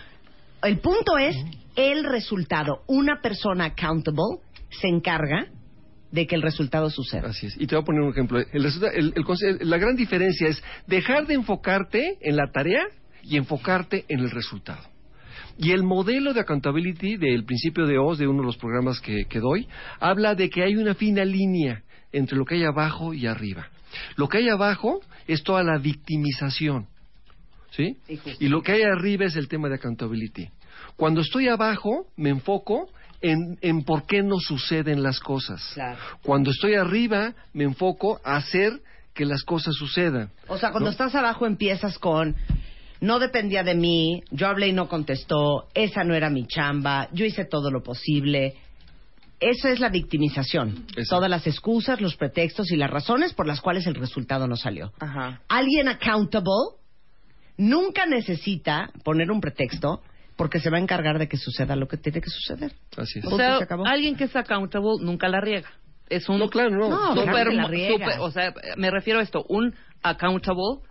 El 0.62 0.78
punto 0.78 1.16
es 1.18 1.34
el 1.75 2.04
resultado. 2.04 2.82
Una 2.86 3.20
persona 3.20 3.64
accountable 3.66 4.38
se 4.70 4.88
encarga 4.88 5.46
de 6.11 6.26
que 6.26 6.35
el 6.35 6.42
resultado 6.42 6.88
suceda. 6.90 7.28
Así 7.28 7.46
es. 7.46 7.56
Y 7.61 7.66
te 7.66 7.75
voy 7.75 7.82
a 7.82 7.85
poner 7.85 8.02
un 8.02 8.11
ejemplo. 8.11 8.38
El 8.38 9.68
la 9.68 9.78
gran 9.78 9.96
diferencia 9.96 10.49
es 10.49 10.62
dejar 10.87 11.26
de 11.26 11.35
enfocarte 11.35 12.18
en 12.20 12.37
la 12.37 12.50
tarea 12.50 12.87
y 13.23 13.37
enfocarte 13.37 14.04
en 14.08 14.20
el 14.20 14.30
resultado. 14.30 14.82
Y 15.58 15.73
el 15.73 15.82
modelo 15.82 16.35
de 16.35 16.40
accountability 16.40 17.16
del 17.16 17.44
principio 17.44 17.87
de 17.87 17.99
OS, 17.99 18.18
de 18.18 18.26
uno 18.26 18.40
de 18.40 18.46
los 18.46 18.56
programas 18.56 19.00
que, 19.00 19.25
que 19.25 19.40
doy, 19.40 19.66
habla 20.00 20.35
de 20.35 20.50
que 20.50 20.62
hay 20.62 20.76
una 20.76 20.94
fina 20.94 21.25
línea 21.25 21.82
entre 22.12 22.37
lo 22.37 22.44
que 22.44 22.56
hay 22.56 22.64
abajo 22.64 23.14
y 23.14 23.26
arriba. 23.26 23.68
Lo 24.16 24.28
que 24.28 24.38
hay 24.38 24.49
abajo 24.49 25.00
es 25.26 25.42
toda 25.42 25.62
la 25.62 25.78
victimización. 25.78 26.87
¿Sí? 27.70 27.96
Y 28.40 28.49
lo 28.49 28.62
que 28.62 28.73
hay 28.73 28.82
arriba 28.82 29.26
es 29.26 29.37
el 29.37 29.49
tema 29.49 29.68
de 29.68 29.75
accountability. 29.75 30.49
Cuando 30.96 31.20
estoy 31.20 31.49
abajo, 31.49 32.06
me 32.16 32.30
enfoco 32.30 32.88
en, 33.20 33.58
en 33.61 33.85
por 33.85 34.06
qué 34.06 34.23
no 34.23 34.38
suceden 34.38 35.02
las 35.02 35.20
cosas. 35.20 35.62
Claro. 35.75 35.99
Cuando 36.23 36.50
estoy 36.50 36.75
arriba, 36.75 37.35
me 37.52 37.64
enfoco 37.64 38.20
a 38.25 38.37
hacer 38.37 38.80
que 39.14 39.25
las 39.25 39.42
cosas 39.42 39.75
sucedan. 39.75 40.30
O 40.46 40.58
sea, 40.58 40.70
cuando 40.70 40.88
¿no? 40.88 40.92
estás 40.92 41.14
abajo 41.14 41.46
empiezas 41.46 41.99
con 41.99 42.37
no 43.00 43.18
dependía 43.18 43.62
de 43.62 43.75
mí, 43.75 44.23
yo 44.30 44.46
hablé 44.46 44.68
y 44.68 44.73
no 44.73 44.88
contestó, 44.88 45.68
esa 45.75 46.04
no 46.04 46.14
era 46.14 46.30
mi 46.30 46.46
chamba, 46.46 47.08
yo 47.12 47.25
hice 47.25 47.44
todo 47.44 47.70
lo 47.70 47.82
posible. 47.82 48.54
Eso 49.38 49.68
es 49.68 49.80
la 49.80 49.90
victimización. 49.90 50.87
Eso. 50.96 51.16
Todas 51.16 51.28
las 51.28 51.46
excusas, 51.46 52.00
los 52.00 52.16
pretextos 52.16 52.70
y 52.73 52.76
las 52.76 52.90
razones 52.90 53.35
por 53.35 53.46
las 53.46 53.61
cuales 53.61 53.87
el 53.87 53.94
resultado 53.94 54.46
no 54.46 54.56
salió. 54.56 54.92
Ajá. 54.99 55.42
Alguien 55.49 55.88
accountable 55.88 56.78
nunca 57.58 58.06
necesita 58.06 58.90
poner 59.04 59.30
un 59.30 59.40
pretexto 59.40 60.00
porque 60.36 60.60
se 60.60 60.70
va 60.70 60.76
a 60.76 60.80
encargar 60.80 61.18
de 61.18 61.28
que 61.28 61.36
suceda 61.36 61.76
lo 61.76 61.88
que 61.88 61.96
tiene 61.96 62.20
que 62.20 62.30
suceder. 62.30 62.72
Así 62.96 63.18
es. 63.20 63.24
O 63.24 63.36
sea, 63.36 63.58
se 63.58 63.64
acabó. 63.64 63.86
alguien 63.86 64.16
que 64.16 64.24
es 64.24 64.36
accountable 64.36 64.90
nunca 65.00 65.28
la 65.28 65.40
riega. 65.40 65.70
Es 66.08 66.28
un 66.28 66.38
No, 66.38 66.48
claro, 66.48 66.70
no. 66.70 66.88
No, 66.88 67.14
super- 67.16 67.52
la 67.52 67.66
riega. 67.66 67.92
super- 67.94 68.20
o 68.20 68.30
sea, 68.30 68.54
me 68.76 68.90
refiero 68.90 69.18
a 69.20 69.22
esto, 69.22 69.44
un 69.48 69.74
accountable 70.02 70.82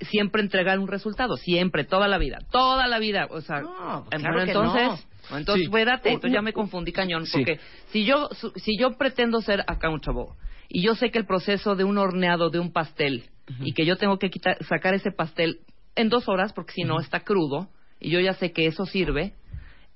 siempre 0.00 0.42
entregar 0.42 0.78
un 0.78 0.88
resultado, 0.88 1.36
siempre, 1.36 1.84
toda 1.84 2.08
la 2.08 2.18
vida, 2.18 2.38
toda 2.50 2.86
la 2.86 2.98
vida, 2.98 3.26
o 3.30 3.40
sea, 3.40 3.60
No, 3.60 4.04
claro 4.08 4.08
pero 4.10 4.34
que 4.44 4.50
entonces, 4.50 5.06
entonces 5.34 5.68
Sí. 5.68 6.08
entonces 6.10 6.32
ya 6.32 6.42
me 6.42 6.52
confundí 6.52 6.92
cañón, 6.92 7.24
Sí. 7.26 7.32
porque 7.38 7.60
si 7.90 8.04
yo 8.04 8.28
si 8.56 8.76
yo 8.78 8.96
pretendo 8.98 9.40
ser 9.40 9.64
accountable 9.66 10.26
y 10.68 10.82
yo 10.82 10.94
sé 10.94 11.10
que 11.10 11.18
el 11.18 11.26
proceso 11.26 11.74
de 11.76 11.84
un 11.84 11.96
horneado 11.96 12.50
de 12.50 12.58
un 12.58 12.72
pastel 12.72 13.24
y 13.60 13.72
que 13.72 13.86
yo 13.86 13.96
tengo 13.96 14.18
que 14.18 14.28
quitar, 14.30 14.62
sacar 14.64 14.92
ese 14.94 15.10
pastel 15.10 15.60
en 15.96 16.08
dos 16.10 16.28
horas 16.28 16.52
porque 16.52 16.72
si 16.72 16.82
no 16.84 17.00
está 17.00 17.20
crudo 17.20 17.68
y 18.04 18.10
yo 18.10 18.20
ya 18.20 18.34
sé 18.34 18.52
que 18.52 18.66
eso 18.66 18.86
sirve, 18.86 19.32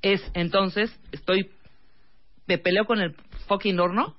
es 0.02 0.22
entonces 0.34 0.90
estoy 1.12 1.50
me 2.46 2.58
peleo 2.58 2.84
con 2.86 3.00
el 3.00 3.14
fucking 3.46 3.78
horno 3.78 4.16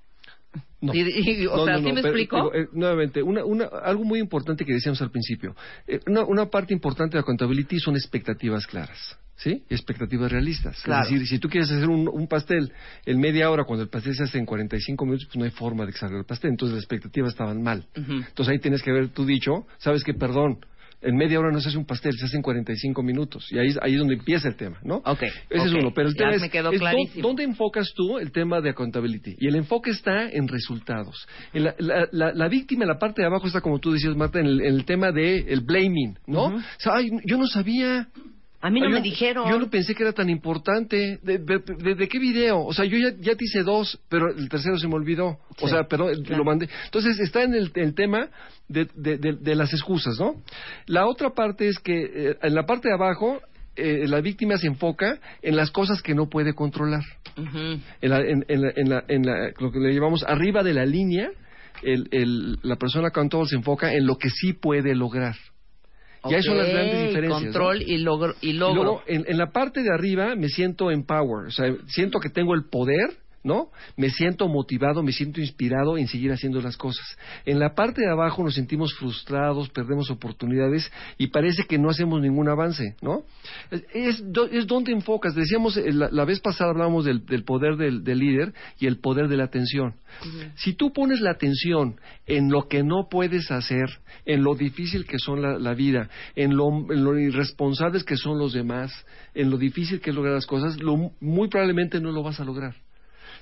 No. 0.81 0.93
Y- 0.93 1.01
y- 1.41 1.45
o 1.47 1.57
No, 1.57 1.65
sea, 1.65 1.73
no, 1.73 1.79
¿sí 1.79 1.85
me 1.93 2.01
pero, 2.01 2.07
explico? 2.07 2.53
eh, 2.53 2.67
nuevamente, 2.71 3.21
una, 3.21 3.43
una, 3.43 3.65
algo 3.65 4.03
muy 4.05 4.19
importante 4.19 4.63
que 4.63 4.71
decíamos 4.73 5.01
al 5.01 5.11
principio. 5.11 5.53
Eh, 5.87 5.99
una, 6.07 6.23
una 6.23 6.45
parte 6.49 6.73
importante 6.73 7.13
de 7.13 7.17
la 7.17 7.21
accountability 7.21 7.79
son 7.79 7.95
expectativas 7.95 8.65
claras. 8.65 9.17
¿Sí? 9.35 9.63
Expectativas 9.69 10.29
realistas. 10.31 10.81
Claro. 10.83 11.03
Es 11.03 11.11
decir, 11.11 11.27
si 11.27 11.39
tú 11.39 11.47
quieres 11.49 11.71
hacer 11.71 11.87
un, 11.89 12.09
un 12.09 12.27
pastel 12.27 12.71
en 13.05 13.19
media 13.21 13.49
hora 13.49 13.63
cuando 13.63 13.83
el 13.83 13.89
pastel 13.89 14.13
se 14.15 14.23
hace 14.23 14.37
en 14.37 14.45
45 14.45 15.05
minutos, 15.05 15.27
pues 15.27 15.37
no 15.37 15.45
hay 15.45 15.51
forma 15.51 15.85
de 15.85 15.93
que 15.93 15.97
salga 15.97 16.17
el 16.17 16.25
pastel. 16.25 16.51
Entonces 16.51 16.75
las 16.75 16.83
expectativas 16.83 17.29
estaban 17.31 17.61
mal. 17.63 17.85
Entonces 17.95 18.49
ahí 18.49 18.59
tienes 18.59 18.81
que 18.83 18.89
haber 18.91 19.09
tú 19.09 19.25
dicho, 19.25 19.65
sabes 19.77 20.03
que, 20.03 20.13
perdón, 20.13 20.59
en 21.01 21.15
media 21.15 21.39
hora 21.39 21.51
no 21.51 21.61
se 21.61 21.69
hace 21.69 21.77
un 21.77 21.85
pastel, 21.85 22.13
se 22.17 22.25
hace 22.25 22.35
en 22.37 22.41
45 22.43 23.01
minutos. 23.03 23.47
Y 23.51 23.57
ahí, 23.57 23.69
ahí 23.81 23.93
es 23.93 23.99
donde 23.99 24.15
empieza 24.15 24.47
el 24.49 24.55
tema, 24.55 24.79
¿no? 24.83 24.97
Ok, 25.05 25.23
Ese 25.23 25.37
es 25.49 25.71
ok. 25.71 25.77
uno. 25.79 25.91
Pero 25.93 26.09
el 26.09 26.13
Ya 26.15 26.19
tema 26.25 26.35
es, 26.35 26.41
me 26.41 26.49
quedó 26.49 26.71
es 26.71 26.75
dó- 26.79 26.79
clarísimo. 26.79 27.27
¿dónde 27.27 27.43
enfocas 27.43 27.93
tú 27.95 28.17
el 28.17 28.31
tema 28.31 28.59
de 28.61 28.69
accountability? 28.71 29.35
Y 29.39 29.47
el 29.47 29.55
enfoque 29.55 29.91
está 29.91 30.29
en 30.29 30.47
resultados. 30.47 31.27
En 31.53 31.63
la, 31.65 31.75
la- 31.79 32.07
la- 32.11 32.33
la 32.33 32.47
víctima, 32.49 32.83
en 32.83 32.89
la 32.89 32.99
parte 32.99 33.21
de 33.21 33.27
abajo 33.27 33.47
está, 33.47 33.61
como 33.61 33.79
tú 33.79 33.91
decías, 33.91 34.15
Marta, 34.15 34.39
en 34.39 34.45
el, 34.47 34.61
en 34.61 34.75
el 34.75 34.85
tema 34.85 35.11
de 35.11 35.37
el 35.47 35.61
blaming, 35.61 36.17
¿no? 36.27 36.47
Ujú. 36.47 36.57
O 36.57 36.61
sea, 36.77 36.93
ay, 36.95 37.09
yo 37.25 37.37
no 37.37 37.47
sabía. 37.47 38.07
A 38.61 38.69
mí 38.69 38.79
no 38.81 38.87
Ay, 38.87 38.91
me 38.93 38.97
yo- 38.99 39.03
dijeron. 39.03 39.49
Yo 39.49 39.57
no 39.57 39.69
pensé 39.69 39.95
que 39.95 40.03
era 40.03 40.11
tan 40.11 40.29
importante. 40.29 41.19
¿De, 41.23 41.37
de- 41.37 41.59
de- 41.59 41.95
de 41.95 42.07
qué 42.09 42.19
video? 42.19 42.59
O 42.65 42.73
sea, 42.73 42.83
yo 42.85 42.97
ya, 42.97 43.15
ya 43.19 43.35
te 43.35 43.45
hice 43.45 43.63
dos, 43.63 43.99
pero 44.09 44.29
el 44.35 44.49
tercero 44.49 44.77
se 44.77 44.87
me 44.87 44.95
olvidó. 44.95 45.37
O 45.61 45.67
sea, 45.69 45.83
perdón, 45.83 46.23
claro. 46.23 46.39
lo 46.39 46.43
mandé. 46.43 46.67
Entonces, 46.85 47.19
está 47.19 47.43
en 47.43 47.53
el, 47.53 47.71
el 47.75 47.93
tema 47.95 48.27
de, 48.67 49.55
las 49.55 49.71
excusas, 49.73 50.19
¿no? 50.19 50.35
La 50.87 51.07
otra 51.07 51.29
parte 51.29 51.67
es 51.69 51.79
que 51.79 52.01
eh, 52.03 52.37
en 52.41 52.53
la 52.53 52.65
parte 52.65 52.89
de 52.89 52.95
abajo, 52.95 53.39
eh, 53.77 54.05
la 54.07 54.19
víctima 54.19 54.57
se 54.57 54.67
enfoca 54.67 55.19
en 55.41 55.55
las 55.55 55.71
cosas 55.71 56.01
que 56.01 56.13
no 56.13 56.27
puede 56.29 56.53
controlar. 56.53 57.03
En, 57.37 58.09
la- 58.09 58.19
en- 58.19 58.43
en 58.49 58.61
la- 58.61 58.73
en 58.75 58.89
la- 58.89 59.03
en 59.07 59.25
la- 59.25 59.51
lo 59.57 59.71
que 59.71 59.79
le 59.79 59.93
llamamos 59.93 60.23
arriba 60.27 60.63
de 60.63 60.73
la 60.73 60.85
línea, 60.85 61.29
el- 61.81 62.09
el- 62.11 62.59
la 62.63 62.75
persona 62.75 63.07
accountable 63.07 63.47
se 63.47 63.55
enfoca 63.55 63.93
en 63.93 64.05
lo 64.05 64.17
que 64.17 64.29
sí 64.29 64.51
puede 64.51 64.93
lograr. 64.95 65.35
Y 66.25 66.33
ahí 66.33 66.43
son 66.43 66.57
las 66.57 66.67
grandes 66.69 67.07
diferencias. 67.07 67.41
¿no? 67.43 67.45
Control 67.51 67.81
y 67.81 67.97
logro. 67.99 68.35
Y 68.41 68.49
Y 68.49 68.53
logro. 68.53 68.83
luego, 68.83 69.03
en, 69.07 69.25
en 69.27 69.37
la 69.37 69.51
parte 69.51 69.81
de 69.83 69.89
arriba 69.93 70.35
me 70.35 70.49
siento 70.49 70.91
empowered, 70.91 71.47
o 71.47 71.51
sea, 71.51 71.73
siento 71.87 72.19
que 72.19 72.29
tengo 72.29 72.53
el 72.55 72.65
poder, 72.69 73.11
¿no? 73.43 73.69
Me 73.97 74.09
siento 74.09 74.47
motivado, 74.47 75.03
me 75.03 75.11
siento 75.11 75.39
inspirado 75.41 75.97
en 75.97 76.07
seguir 76.07 76.31
haciendo 76.31 76.61
las 76.61 76.77
cosas. 76.77 77.05
En 77.45 77.59
la 77.59 77.73
parte 77.75 78.01
de 78.01 78.11
abajo 78.11 78.43
nos 78.43 78.55
sentimos 78.55 78.93
frustrados, 78.95 79.69
perdemos 79.69 80.09
oportunidades 80.11 80.91
y 81.17 81.27
parece 81.27 81.63
que 81.63 81.77
no 81.77 81.89
hacemos 81.89 82.21
ningún 82.21 82.49
avance, 82.49 82.95
¿no? 83.01 83.23
Es, 83.71 83.83
es, 83.93 84.31
do- 84.33 84.49
es 84.49 84.67
donde 84.67 84.91
enfocas. 84.91 85.35
Decíamos, 85.35 85.77
eh, 85.77 85.91
la, 85.93 86.09
la 86.11 86.25
vez 86.25 86.39
pasada 86.39 86.71
hablábamos 86.71 87.05
del, 87.05 87.25
del 87.25 87.43
poder 87.43 87.77
del, 87.77 88.03
del 88.03 88.19
líder 88.19 88.53
y 88.79 88.87
el 88.87 88.99
poder 88.99 89.27
de 89.27 89.37
la 89.37 89.45
atención. 89.45 89.95
Si 90.55 90.73
tú 90.73 90.91
pones 90.91 91.21
la 91.21 91.31
atención 91.31 91.95
en 92.25 92.49
lo 92.49 92.67
que 92.67 92.83
no 92.83 93.07
puedes 93.09 93.51
hacer, 93.51 93.87
en 94.25 94.43
lo 94.43 94.55
difícil 94.55 95.05
que 95.05 95.17
son 95.19 95.41
la, 95.41 95.57
la 95.57 95.73
vida, 95.73 96.09
en 96.35 96.55
lo, 96.55 96.69
en 96.91 97.03
lo 97.03 97.17
irresponsables 97.17 98.03
que 98.03 98.17
son 98.17 98.37
los 98.37 98.53
demás, 98.53 98.91
en 99.33 99.49
lo 99.49 99.57
difícil 99.57 100.01
que 100.01 100.09
es 100.09 100.15
lograr 100.15 100.33
las 100.35 100.45
cosas, 100.45 100.77
lo, 100.81 101.11
muy 101.21 101.47
probablemente 101.47 101.99
no 102.01 102.11
lo 102.11 102.23
vas 102.23 102.39
a 102.39 102.43
lograr. 102.45 102.75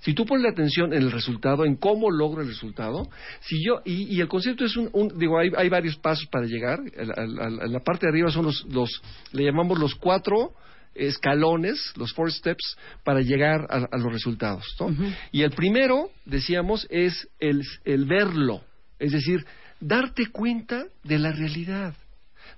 Si 0.02 0.14
tú 0.14 0.26
pones 0.26 0.44
la 0.44 0.50
atención 0.52 0.94
en 0.94 1.02
el 1.04 1.12
resultado, 1.12 1.66
en 1.66 1.76
cómo 1.76 2.10
logro 2.12 2.42
el 2.42 2.48
resultado, 2.48 3.10
si 3.42 3.64
yo 3.66 3.82
y, 3.86 4.16
y 4.16 4.22
el 4.22 4.28
concepto 4.28 4.66
es 4.66 4.76
un, 4.78 4.90
un- 4.94 5.18
digo 5.18 5.38
hay, 5.40 5.50
hay 5.58 5.70
varios 5.70 5.98
pasos 5.98 6.28
para 6.28 6.46
llegar. 6.46 6.80
En 6.96 7.72
la, 7.74 7.80
parte 7.82 8.06
de 8.06 8.12
arriba 8.12 8.30
son 8.32 8.46
los, 8.46 8.66
los 8.70 8.90
le 9.32 9.44
llamamos 9.44 9.80
los 9.80 9.96
cuatro 9.96 10.54
escalones, 10.96 11.94
los 11.96 12.12
four 12.14 12.32
steps 12.32 12.78
para 13.04 13.22
llegar 13.22 13.68
a, 13.70 13.86
a 13.92 13.98
los 13.98 14.12
resultados. 14.12 14.66
¿no? 14.80 14.88
Y 15.32 15.44
el 15.44 15.52
primero, 15.52 16.10
decíamos, 16.26 16.88
es 16.90 17.28
el, 17.40 17.62
el 17.86 18.06
verlo, 18.06 18.62
es 19.00 19.12
decir, 19.12 19.46
darte 19.80 20.28
cuenta 20.32 20.86
de 21.04 21.20
la 21.20 21.32
realidad 21.32 21.94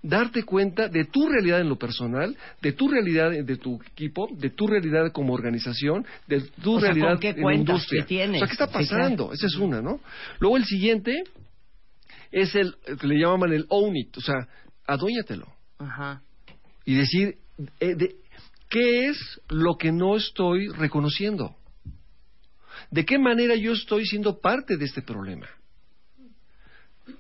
darte 0.01 0.43
cuenta 0.43 0.87
de 0.87 1.05
tu 1.05 1.27
realidad 1.27 1.59
en 1.59 1.67
lo 1.69 1.77
personal, 1.77 2.35
de 2.61 2.71
tu 2.71 2.87
realidad 2.87 3.31
de 3.31 3.57
tu 3.57 3.81
equipo, 3.91 4.27
de 4.31 4.49
tu 4.49 4.65
realidad 4.67 5.11
como 5.11 5.33
organización, 5.33 6.05
de 6.27 6.41
tu 6.61 6.75
O 6.75 6.79
sea, 6.79 6.89
realidad 6.89 7.11
¿con 7.13 7.19
qué 7.19 7.29
en 7.29 7.35
la 7.35 7.41
cuentas? 7.41 7.69
industria. 7.91 8.03
O 8.03 8.07
sea, 8.37 8.47
¿qué 8.47 8.53
está 8.53 8.67
Sí, 8.67 8.73
pasando? 8.73 9.23
claro. 9.27 9.33
Esa 9.33 9.47
es 9.47 9.55
una, 9.55 9.81
¿no? 9.81 9.99
Luego 10.39 10.57
el 10.57 10.65
siguiente 10.65 11.23
es 12.31 12.55
el, 12.55 12.75
el 12.85 12.97
que 12.97 13.07
le 13.07 13.19
llaman 13.19 13.51
el 13.51 13.65
own 13.69 13.95
it, 13.97 14.15
o 14.17 14.21
sea, 14.21 14.47
adóñatelo 14.87 15.47
Ajá. 15.79 16.21
y 16.85 16.95
decir 16.95 17.35
eh, 17.79 17.95
de- 17.95 18.15
qué 18.69 19.07
es 19.07 19.17
lo 19.49 19.77
que 19.77 19.91
no 19.91 20.15
estoy 20.15 20.67
reconociendo. 20.69 21.55
¿De 22.91 23.03
qué 23.05 23.17
manera 23.19 23.55
yo 23.55 23.73
estoy 23.73 24.05
siendo 24.05 24.39
parte 24.39 24.77
de 24.77 24.85
este 24.85 25.01
problema? 25.01 25.47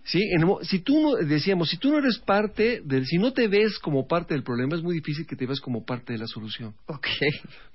¿Sí? 0.03 0.21
En 0.31 0.45
si 0.63 0.79
tú 0.79 0.99
no, 1.01 1.15
decíamos, 1.15 1.69
si 1.69 1.77
tú 1.77 1.91
no 1.91 1.99
eres 1.99 2.17
parte 2.19 2.81
del, 2.83 3.05
si 3.05 3.17
no 3.17 3.31
te 3.33 3.47
ves 3.47 3.77
como 3.79 4.07
parte 4.07 4.33
del 4.33 4.43
problema, 4.43 4.75
es 4.75 4.81
muy 4.81 4.95
difícil 4.95 5.25
que 5.27 5.35
te 5.35 5.45
veas 5.45 5.59
como 5.59 5.85
parte 5.85 6.13
de 6.13 6.19
la 6.19 6.27
solución. 6.27 6.73
Ok. 6.87 7.07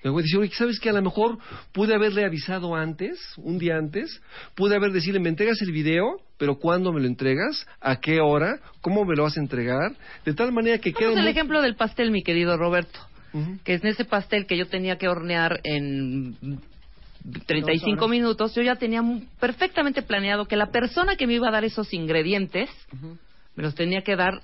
Luego 0.02 0.20
decir, 0.20 0.38
oye, 0.38 0.50
¿sabes 0.54 0.78
qué? 0.80 0.90
A 0.90 0.92
lo 0.94 1.02
mejor 1.02 1.38
pude 1.72 1.94
haberle 1.94 2.24
avisado 2.24 2.74
antes, 2.74 3.18
un 3.36 3.58
día 3.58 3.76
antes, 3.76 4.20
pude 4.54 4.76
haber 4.76 4.92
decirle, 4.92 5.20
me 5.20 5.28
entregas 5.28 5.60
el 5.62 5.72
video, 5.72 6.20
pero 6.38 6.58
¿cuándo 6.58 6.92
me 6.92 7.00
lo 7.00 7.06
entregas? 7.06 7.66
¿A 7.80 8.00
qué 8.00 8.20
hora? 8.20 8.58
¿Cómo 8.80 9.04
me 9.04 9.14
lo 9.16 9.22
vas 9.24 9.36
a 9.36 9.40
entregar? 9.40 9.92
De 10.24 10.34
tal 10.34 10.52
manera 10.52 10.78
que 10.78 10.92
quede 10.92 11.06
Vamos 11.08 11.18
el 11.18 11.24
muy- 11.24 11.30
ejemplo 11.32 11.62
del 11.62 11.76
pastel, 11.76 12.10
mi 12.10 12.22
querido 12.22 12.56
Roberto. 12.56 12.98
Que 13.64 13.74
es 13.74 13.82
en 13.82 13.88
ese 13.90 14.04
pastel 14.04 14.46
que 14.46 14.56
yo 14.56 14.66
tenía 14.68 14.96
que 14.96 15.08
hornear 15.08 15.60
en 15.64 16.36
35 17.46 17.96
Dos 17.96 17.98
horas. 17.98 18.10
minutos, 18.10 18.54
yo 18.54 18.62
ya 18.62 18.76
tenía 18.76 19.00
mu- 19.02 19.22
perfectamente 19.40 20.02
planeado 20.02 20.44
que 20.46 20.56
la 20.56 20.66
persona 20.70 21.16
que 21.16 21.26
me 21.26 21.34
iba 21.34 21.48
a 21.48 21.52
dar 21.52 21.64
esos 21.64 21.92
ingredientes 21.94 22.68
me 23.56 23.62
los 23.62 23.74
tenía 23.74 24.02
que 24.02 24.16
dar 24.16 24.42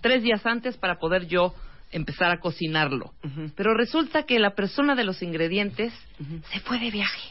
tres 0.00 0.22
días 0.22 0.44
antes 0.46 0.76
para 0.76 0.98
poder 0.98 1.26
yo 1.26 1.54
empezar 1.90 2.30
a 2.30 2.38
cocinarlo. 2.38 3.12
Pero 3.56 3.74
resulta 3.74 4.22
que 4.24 4.38
la 4.38 4.54
persona 4.54 4.94
de 4.94 5.04
los 5.04 5.22
ingredientes 5.22 5.92
se 6.52 6.60
fue 6.60 6.78
de 6.78 6.90
viaje. 6.90 7.30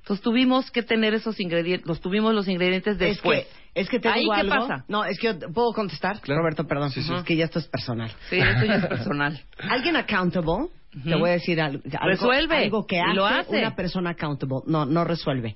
Entonces 0.00 0.24
tuvimos 0.24 0.70
que 0.70 0.82
tener 0.82 1.14
esos 1.14 1.38
ingredientes, 1.38 1.86
los 1.86 2.00
tuvimos 2.00 2.34
los 2.34 2.48
ingredientes 2.48 2.98
después. 2.98 3.40
Es 3.40 3.46
que, 3.46 3.80
es 3.82 3.88
que 3.90 4.00
te 4.00 4.08
¿Ahí 4.08 4.20
digo 4.22 4.32
qué 4.34 4.40
algo. 4.40 4.66
pasa? 4.66 4.84
No, 4.88 5.04
es 5.04 5.18
que 5.20 5.28
yo 5.38 5.52
puedo 5.52 5.72
contestar. 5.72 6.20
Claro. 6.20 6.40
Roberto, 6.40 6.66
perdón. 6.66 6.90
Sí, 6.90 7.02
sí. 7.02 7.12
Es 7.14 7.22
que 7.22 7.36
ya 7.36 7.44
esto 7.44 7.58
es 7.60 7.68
personal. 7.68 8.10
Sí, 8.28 8.36
eso 8.38 8.64
ya 8.64 8.76
es 8.76 8.86
personal. 8.86 9.40
Alguien 9.58 9.94
accountable, 9.96 10.68
te 11.04 11.14
voy 11.14 11.30
a 11.30 11.32
decir 11.34 11.60
algo, 11.60 11.82
Resuelve. 12.02 12.56
algo 12.56 12.86
que 12.86 13.00
hace, 13.00 13.14
lo 13.14 13.26
hace. 13.26 13.58
una 13.58 13.74
persona 13.76 14.10
accountable. 14.10 14.58
No, 14.66 14.84
no 14.86 15.04
resuelve. 15.04 15.54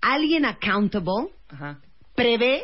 Alguien 0.00 0.44
accountable 0.44 1.28
Ajá. 1.48 1.78
prevé 2.14 2.62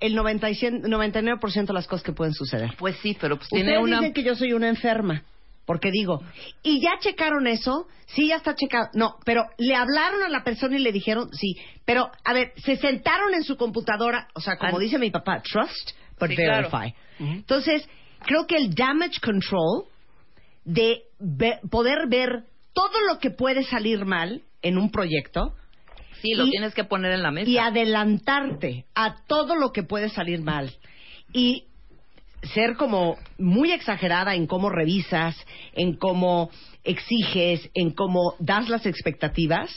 el 0.00 0.14
90 0.14 0.50
y 0.50 0.54
100 0.56 0.82
99% 0.84 1.66
de 1.66 1.72
las 1.72 1.86
cosas 1.86 2.02
que 2.04 2.12
pueden 2.12 2.34
suceder. 2.34 2.74
Pues 2.78 2.96
sí, 3.02 3.16
pero 3.20 3.36
pues 3.36 3.48
tiene 3.48 3.70
Ustedes 3.70 3.82
una... 3.84 3.98
dicen 3.98 4.12
que 4.12 4.22
yo 4.24 4.34
soy 4.34 4.52
una 4.52 4.68
enferma. 4.68 5.22
Porque 5.64 5.92
digo, 5.92 6.20
¿y 6.64 6.80
ya 6.82 6.98
checaron 6.98 7.46
eso? 7.46 7.86
Sí, 8.06 8.26
ya 8.28 8.36
está 8.36 8.56
checado. 8.56 8.88
No, 8.94 9.14
pero 9.24 9.44
le 9.58 9.76
hablaron 9.76 10.24
a 10.24 10.28
la 10.28 10.42
persona 10.42 10.76
y 10.76 10.80
le 10.82 10.90
dijeron, 10.90 11.28
sí. 11.32 11.54
Pero, 11.84 12.10
a 12.24 12.32
ver, 12.32 12.52
se 12.56 12.76
sentaron 12.76 13.32
en 13.32 13.44
su 13.44 13.56
computadora, 13.56 14.26
o 14.34 14.40
sea, 14.40 14.56
como 14.56 14.80
dice 14.80 14.98
mi 14.98 15.12
papá, 15.12 15.40
trust, 15.40 15.92
but 16.18 16.30
Sí, 16.30 16.34
claro. 16.36 16.68
verify. 16.68 16.92
Entonces, 17.20 17.88
creo 18.26 18.44
que 18.48 18.56
el 18.56 18.74
damage 18.74 19.20
control 19.22 19.84
de 20.64 21.02
poder 21.70 22.08
ver 22.08 22.44
todo 22.72 23.00
lo 23.08 23.18
que 23.18 23.30
puede 23.30 23.64
salir 23.64 24.04
mal 24.04 24.42
en 24.62 24.78
un 24.78 24.90
proyecto 24.90 25.54
Sí, 26.20 26.34
lo 26.34 26.46
Y- 26.46 26.50
tienes 26.50 26.72
que 26.72 26.84
poner 26.84 27.10
en 27.12 27.22
la 27.24 27.32
mesa. 27.32 27.50
y 27.50 27.58
adelantarte 27.58 28.84
a 28.94 29.24
todo 29.26 29.56
lo 29.56 29.72
que 29.72 29.82
puede 29.82 30.08
salir 30.08 30.40
mal 30.40 30.72
y 31.32 31.64
ser 32.54 32.76
como 32.76 33.16
muy 33.38 33.72
exagerada 33.72 34.34
en 34.36 34.46
cómo 34.46 34.70
revisas, 34.70 35.36
en 35.72 35.96
cómo 35.96 36.50
exiges, 36.84 37.68
en 37.74 37.90
cómo 37.90 38.34
das 38.38 38.68
las 38.68 38.86
expectativas, 38.86 39.68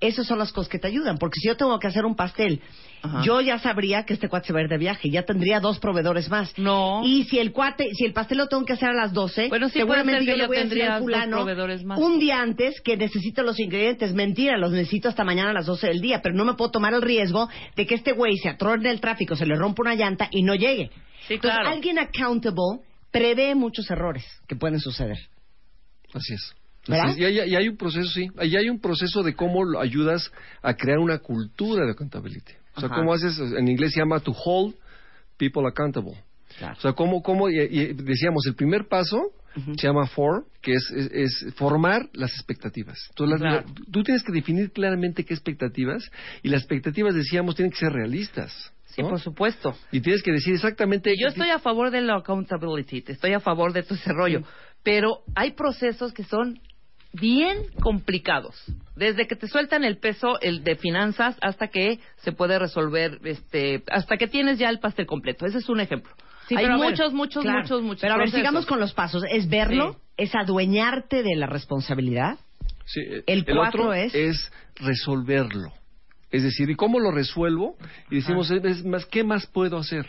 esas 0.00 0.26
son 0.26 0.38
las 0.38 0.52
cosas 0.52 0.68
que 0.70 0.78
te 0.78 0.86
ayudan. 0.86 1.18
Porque 1.18 1.40
si 1.40 1.48
yo 1.48 1.56
tengo 1.56 1.78
que 1.78 1.86
hacer 1.88 2.04
un 2.04 2.14
pastel, 2.14 2.60
Ajá. 3.02 3.22
yo 3.24 3.40
ya 3.40 3.58
sabría 3.58 4.04
que 4.04 4.14
este 4.14 4.28
cuate 4.28 4.46
se 4.48 4.52
va 4.52 4.60
a 4.60 4.62
ir 4.62 4.68
de 4.68 4.78
viaje, 4.78 5.10
ya 5.10 5.24
tendría 5.24 5.60
dos 5.60 5.78
proveedores 5.78 6.28
más. 6.30 6.56
No. 6.58 7.02
Y 7.04 7.24
si 7.24 7.38
el 7.38 7.52
cuate, 7.52 7.88
si 7.94 8.04
el 8.04 8.12
pastel 8.12 8.38
lo 8.38 8.46
tengo 8.48 8.64
que 8.64 8.72
hacer 8.74 8.90
a 8.90 8.92
las 8.94 9.12
12, 9.12 9.48
Bueno, 9.48 9.68
sí, 9.68 9.78
seguramente 9.78 10.24
yo 10.24 10.36
le 10.36 10.46
voy 10.46 10.56
a 10.58 10.64
decir 10.64 10.82
al 10.84 11.02
fulano 11.02 11.36
proveedores 11.38 11.84
más. 11.84 11.98
un 11.98 12.18
día 12.18 12.40
antes 12.40 12.80
que 12.80 12.96
necesito 12.96 13.42
los 13.42 13.58
ingredientes. 13.58 14.14
Mentira, 14.14 14.56
los 14.58 14.70
necesito 14.72 15.08
hasta 15.08 15.24
mañana 15.24 15.50
a 15.50 15.54
las 15.54 15.66
12 15.66 15.86
del 15.88 16.00
día, 16.00 16.20
pero 16.22 16.34
no 16.34 16.44
me 16.44 16.54
puedo 16.54 16.70
tomar 16.70 16.94
el 16.94 17.02
riesgo 17.02 17.48
de 17.76 17.86
que 17.86 17.94
este 17.96 18.12
güey 18.12 18.36
se 18.36 18.48
atorne 18.50 18.88
en 18.88 18.94
el 18.94 19.00
tráfico, 19.00 19.34
se 19.36 19.46
le 19.46 19.56
rompa 19.56 19.82
una 19.82 19.94
llanta 19.94 20.28
y 20.30 20.42
no 20.42 20.54
llegue. 20.54 20.90
Sí, 21.26 21.34
Entonces, 21.34 21.58
claro. 21.58 21.70
alguien 21.74 21.98
accountable 21.98 22.80
prevé 23.10 23.54
muchos 23.54 23.90
errores 23.90 24.24
que 24.46 24.54
pueden 24.56 24.80
suceder. 24.80 25.18
Así 26.14 26.34
es. 26.34 26.54
¿Verdad? 26.88 27.16
Y, 27.16 27.24
hay, 27.24 27.50
y 27.50 27.54
hay 27.56 27.68
un 27.68 27.76
proceso, 27.76 28.08
sí. 28.10 28.28
Ahí 28.38 28.56
hay 28.56 28.68
un 28.70 28.80
proceso 28.80 29.22
de 29.22 29.34
cómo 29.34 29.78
ayudas 29.78 30.32
a 30.62 30.74
crear 30.74 30.98
una 30.98 31.18
cultura 31.18 31.84
de 31.84 31.92
accountability. 31.92 32.52
O 32.76 32.80
sea, 32.80 32.88
Ajá. 32.88 32.96
cómo 32.96 33.12
haces, 33.12 33.38
en 33.38 33.68
inglés 33.68 33.92
se 33.92 34.00
llama 34.00 34.20
to 34.20 34.32
hold 34.32 34.74
people 35.36 35.62
accountable. 35.68 36.14
Claro. 36.58 36.74
O 36.78 36.80
sea, 36.80 36.92
cómo, 36.94 37.22
cómo 37.22 37.48
y, 37.50 37.58
y 37.60 37.92
decíamos, 37.92 38.46
el 38.46 38.54
primer 38.54 38.88
paso 38.88 39.32
se 39.76 39.88
llama 39.88 40.06
for, 40.06 40.44
que 40.62 40.72
es, 40.74 40.88
es, 40.92 41.10
es 41.12 41.54
formar 41.56 42.08
las 42.12 42.30
expectativas. 42.32 42.96
Entonces, 43.10 43.40
las- 43.40 43.64
tú 43.90 44.04
tienes 44.04 44.22
que 44.22 44.30
definir 44.32 44.70
claramente 44.70 45.24
qué 45.24 45.34
expectativas, 45.34 46.08
y 46.44 46.48
las 46.48 46.60
expectativas, 46.60 47.12
decíamos, 47.14 47.56
tienen 47.56 47.72
que 47.72 47.78
ser 47.78 47.92
realistas. 47.92 48.72
Sí, 48.86 49.02
¿no? 49.02 49.08
por 49.10 49.20
supuesto. 49.20 49.76
Y 49.90 50.00
tienes 50.00 50.22
que 50.22 50.30
decir 50.30 50.54
exactamente... 50.54 51.12
Yo 51.20 51.26
estoy 51.28 51.50
a 51.50 51.58
favor 51.58 51.90
de 51.90 52.00
la 52.02 52.16
accountability, 52.16 53.02
estoy 53.08 53.32
a 53.32 53.40
favor 53.40 53.72
de 53.72 53.82
tu 53.82 53.94
desarrollo, 53.94 54.42
pero 54.84 55.22
hay 55.34 55.52
procesos 55.52 56.12
que 56.12 56.22
son 56.22 56.60
bien 57.12 57.58
complicados. 57.80 58.54
Desde 58.96 59.26
que 59.26 59.36
te 59.36 59.48
sueltan 59.48 59.84
el 59.84 59.98
peso 59.98 60.40
el 60.40 60.64
de 60.64 60.76
finanzas 60.76 61.36
hasta 61.40 61.68
que 61.68 62.00
se 62.18 62.32
puede 62.32 62.58
resolver, 62.58 63.18
este, 63.24 63.82
hasta 63.90 64.16
que 64.16 64.26
tienes 64.26 64.58
ya 64.58 64.68
el 64.70 64.78
pastel 64.80 65.06
completo. 65.06 65.46
Ese 65.46 65.58
es 65.58 65.68
un 65.68 65.80
ejemplo. 65.80 66.12
Sí, 66.48 66.56
hay 66.56 66.64
pero 66.64 66.76
a 66.76 66.78
ver, 66.80 66.90
muchos, 66.90 67.12
muchos, 67.12 67.42
claro. 67.42 67.60
muchos, 67.60 67.82
muchos. 67.82 68.00
Pero 68.00 68.14
a 68.14 68.16
ver, 68.16 68.24
procesos. 68.26 68.40
sigamos 68.40 68.66
con 68.66 68.80
los 68.80 68.92
pasos. 68.94 69.22
Es 69.30 69.48
verlo, 69.48 69.92
Sí. 69.92 69.98
es 70.24 70.34
adueñarte 70.34 71.22
de 71.22 71.36
la 71.36 71.46
responsabilidad. 71.46 72.38
Sí, 72.86 73.00
eh, 73.00 73.22
El 73.26 73.44
cuatro 73.44 73.82
otro 73.88 73.92
es- 73.94 74.50
resolverlo. 74.76 75.72
Es 76.30 76.42
decir, 76.42 76.68
¿y 76.70 76.74
cómo 76.74 77.00
lo 77.00 77.10
resuelvo? 77.10 77.76
Y 78.10 78.16
decimos, 78.16 78.50
es 78.50 78.84
más, 78.84 79.06
¿qué 79.06 79.24
más 79.24 79.46
puedo 79.46 79.78
hacer? 79.78 80.06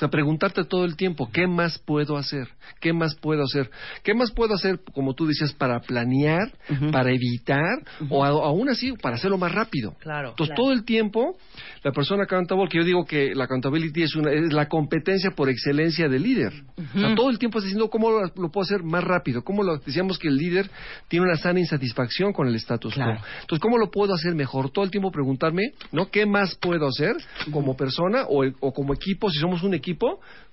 Sea, 0.00 0.08
preguntarte 0.08 0.64
todo 0.64 0.86
el 0.86 0.96
tiempo, 0.96 1.28
¿qué 1.30 1.46
más 1.46 1.78
puedo 1.78 2.16
hacer? 2.16 2.48
¿Qué 2.80 2.94
más 2.94 3.14
puedo 3.16 3.42
hacer? 3.42 3.70
¿Qué 4.02 4.14
más 4.14 4.30
puedo 4.30 4.54
hacer, 4.54 4.80
como 4.94 5.12
tú 5.14 5.26
decías, 5.26 5.52
para 5.52 5.78
planear, 5.80 6.50
para 6.90 7.10
evitar, 7.12 7.84
o 8.08 8.24
a- 8.24 8.28
aún 8.28 8.70
así, 8.70 8.92
para 8.92 9.16
hacerlo 9.16 9.36
más 9.36 9.52
rápido? 9.52 9.94
Claro, 10.00 10.30
Entonces, 10.30 10.54
claro. 10.54 10.62
todo 10.62 10.72
el 10.72 10.84
tiempo, 10.86 11.36
la 11.84 11.92
persona 11.92 12.22
accountable, 12.22 12.66
que 12.70 12.78
yo 12.78 12.84
digo 12.84 13.04
que 13.04 13.34
la 13.34 13.44
accountability 13.44 14.02
es, 14.04 14.16
una, 14.16 14.32
es 14.32 14.52
la 14.54 14.68
competencia 14.68 15.32
por 15.32 15.50
excelencia 15.50 16.08
del 16.08 16.22
líder. 16.22 16.52
O 16.96 16.98
sea, 16.98 17.14
todo 17.14 17.28
el 17.28 17.38
tiempo 17.38 17.58
está 17.58 17.66
diciendo 17.66 17.90
cómo 17.90 18.10
lo, 18.10 18.20
lo 18.22 18.50
puedo 18.50 18.62
hacer 18.62 18.82
más 18.82 19.04
rápido. 19.04 19.44
Cómo 19.44 19.62
lo, 19.62 19.76
decíamos 19.76 20.18
que 20.18 20.28
el 20.28 20.36
líder 20.36 20.70
tiene 21.08 21.26
una 21.26 21.36
sana 21.36 21.60
insatisfacción 21.60 22.32
con 22.32 22.48
el 22.48 22.54
status 22.54 22.94
Claro. 22.94 23.18
quo. 23.20 23.26
Entonces, 23.42 23.60
¿cómo 23.60 23.76
lo 23.76 23.90
puedo 23.90 24.14
hacer 24.14 24.34
mejor? 24.34 24.70
Todo 24.70 24.86
el 24.86 24.90
tiempo 24.90 25.10
preguntarme, 25.10 25.72
¿no? 25.92 26.10
¿Qué 26.10 26.24
más 26.24 26.54
puedo 26.54 26.86
hacer 26.86 27.16
como 27.52 27.76
persona 27.76 28.24
o, 28.26 28.44
o 28.60 28.72
como 28.72 28.94
equipo? 28.94 29.28
Si 29.30 29.38
somos 29.38 29.62
un 29.62 29.74
equipo, 29.74 29.89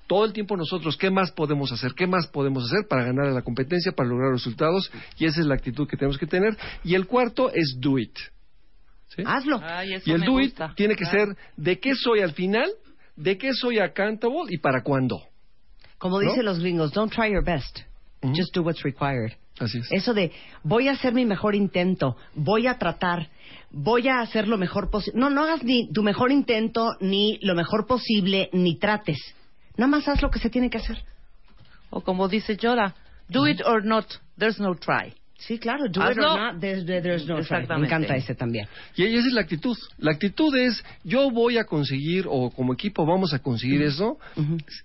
todo 0.07 0.25
el 0.25 0.33
tiempo 0.33 0.55
nosotros, 0.55 0.95
¿qué 0.97 1.09
más 1.09 1.31
podemos 1.31 1.71
hacer? 1.71 1.93
¿Qué 1.93 2.07
más 2.07 2.27
podemos 2.27 2.65
hacer 2.65 2.87
para 2.87 3.03
ganar 3.03 3.27
a 3.27 3.31
la 3.31 3.41
competencia, 3.41 3.91
para 3.91 4.07
lograr 4.09 4.31
resultados? 4.31 4.89
Y 5.17 5.25
esa 5.25 5.41
es 5.41 5.45
la 5.47 5.55
actitud 5.55 5.87
que 5.87 5.97
tenemos 5.97 6.17
que 6.17 6.27
tener. 6.27 6.57
Y 6.83 6.95
el 6.95 7.07
cuarto 7.07 7.51
es 7.53 7.75
do 7.79 7.97
it. 7.99 8.17
¿Sí? 9.09 9.23
Hazlo. 9.25 9.59
Ay, 9.63 9.93
eso 9.95 10.09
Y 10.09 10.13
el 10.13 10.19
me 10.21 10.25
do 10.25 10.39
it 10.39 10.49
gusta. 10.51 10.73
tiene 10.75 10.95
que 10.95 11.03
Claro. 11.05 11.27
ser 11.33 11.37
de 11.57 11.79
qué 11.79 11.93
soy 11.95 12.21
al 12.21 12.33
final, 12.33 12.69
de 13.15 13.37
qué 13.37 13.53
soy 13.53 13.79
accountable 13.79 14.45
y 14.49 14.57
para 14.59 14.81
cuándo. 14.83 15.21
Como 15.97 16.21
¿No? 16.21 16.29
dicen 16.29 16.45
los 16.45 16.59
gringos, 16.59 16.91
don't 16.93 17.11
try 17.11 17.31
your 17.31 17.43
best. 17.43 17.79
Ujú. 18.21 18.33
Just 18.35 18.53
do 18.55 18.61
what's 18.61 18.83
required. 18.83 19.33
Así 19.59 19.79
es. 19.79 19.91
Eso 19.91 20.13
de 20.13 20.31
voy 20.63 20.87
a 20.87 20.91
hacer 20.91 21.13
mi 21.13 21.25
mejor 21.25 21.55
intento, 21.55 22.15
voy 22.35 22.67
a 22.67 22.77
tratar, 22.77 23.27
voy 23.71 24.07
a 24.07 24.21
hacer 24.21 24.47
lo 24.47 24.57
mejor 24.57 24.89
posible. 24.89 25.19
No, 25.19 25.29
no 25.29 25.43
hagas 25.43 25.63
ni 25.63 25.91
tu 25.91 26.03
mejor 26.03 26.31
intento, 26.31 26.95
ni 26.99 27.39
lo 27.41 27.55
mejor 27.55 27.85
posible, 27.87 28.49
ni 28.53 28.77
trates. 28.77 29.19
Nada 29.75 29.89
más 29.89 30.07
haz 30.07 30.21
lo 30.21 30.29
que 30.29 30.39
se 30.39 30.49
tiene 30.49 30.69
que 30.69 30.77
hacer. 30.77 31.03
O 31.89 32.01
como 32.01 32.27
dice 32.27 32.57
Yoda, 32.57 32.95
do 33.29 33.47
it 33.47 33.61
or 33.65 33.83
not, 33.83 34.05
there's 34.37 34.59
no 34.59 34.75
try. 34.75 35.13
Sí, 35.39 35.59
claro, 35.59 35.83
do 35.87 36.01
it 36.01 36.17
Hazlo. 36.17 36.33
or 36.33 36.53
not, 36.53 36.59
there's, 36.59 36.83
there's 36.85 37.27
no 37.27 37.41
try. 37.43 37.65
Me 37.77 37.85
encanta 37.85 38.15
ese 38.15 38.33
también. 38.33 38.67
Y 38.95 39.03
esa 39.05 39.27
es 39.27 39.33
la 39.33 39.41
actitud. 39.41 39.77
La 39.99 40.11
actitud 40.11 40.55
es, 40.57 40.83
yo 41.03 41.29
voy 41.29 41.57
a 41.59 41.63
conseguir, 41.65 42.25
o 42.27 42.49
como 42.49 42.73
equipo 42.73 43.05
vamos 43.05 43.33
a 43.33 43.39
conseguir 43.39 43.83
eso, 43.83 44.17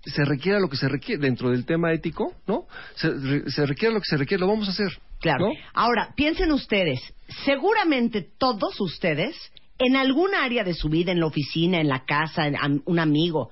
se 0.04 0.24
requiera 0.26 0.60
lo 0.60 0.68
que 0.68 0.76
se 0.76 0.88
requiere, 0.88 1.22
dentro 1.22 1.50
del 1.50 1.64
tema 1.64 1.90
ético, 1.92 2.34
¿no? 2.46 2.66
Se, 2.96 3.08
re- 3.10 3.50
se 3.50 3.64
requiere 3.64 3.94
lo 3.94 4.00
que 4.00 4.06
se 4.10 4.16
requiere, 4.18 4.42
lo 4.42 4.48
vamos 4.48 4.68
a 4.68 4.72
hacer. 4.72 4.92
Claro. 5.20 5.46
¿no? 5.48 5.52
Ahora, 5.72 6.12
piensen 6.14 6.52
ustedes, 6.52 7.00
seguramente 7.44 8.20
todos 8.38 8.78
ustedes, 8.80 9.34
en 9.78 9.96
algún 9.96 10.34
área 10.34 10.64
de 10.64 10.74
su 10.74 10.90
vida, 10.90 11.12
en 11.12 11.20
la 11.20 11.26
oficina, 11.26 11.80
en 11.80 11.88
la 11.88 12.04
casa, 12.04 12.46
en 12.46 12.82
un 12.84 12.98
amigo, 12.98 13.50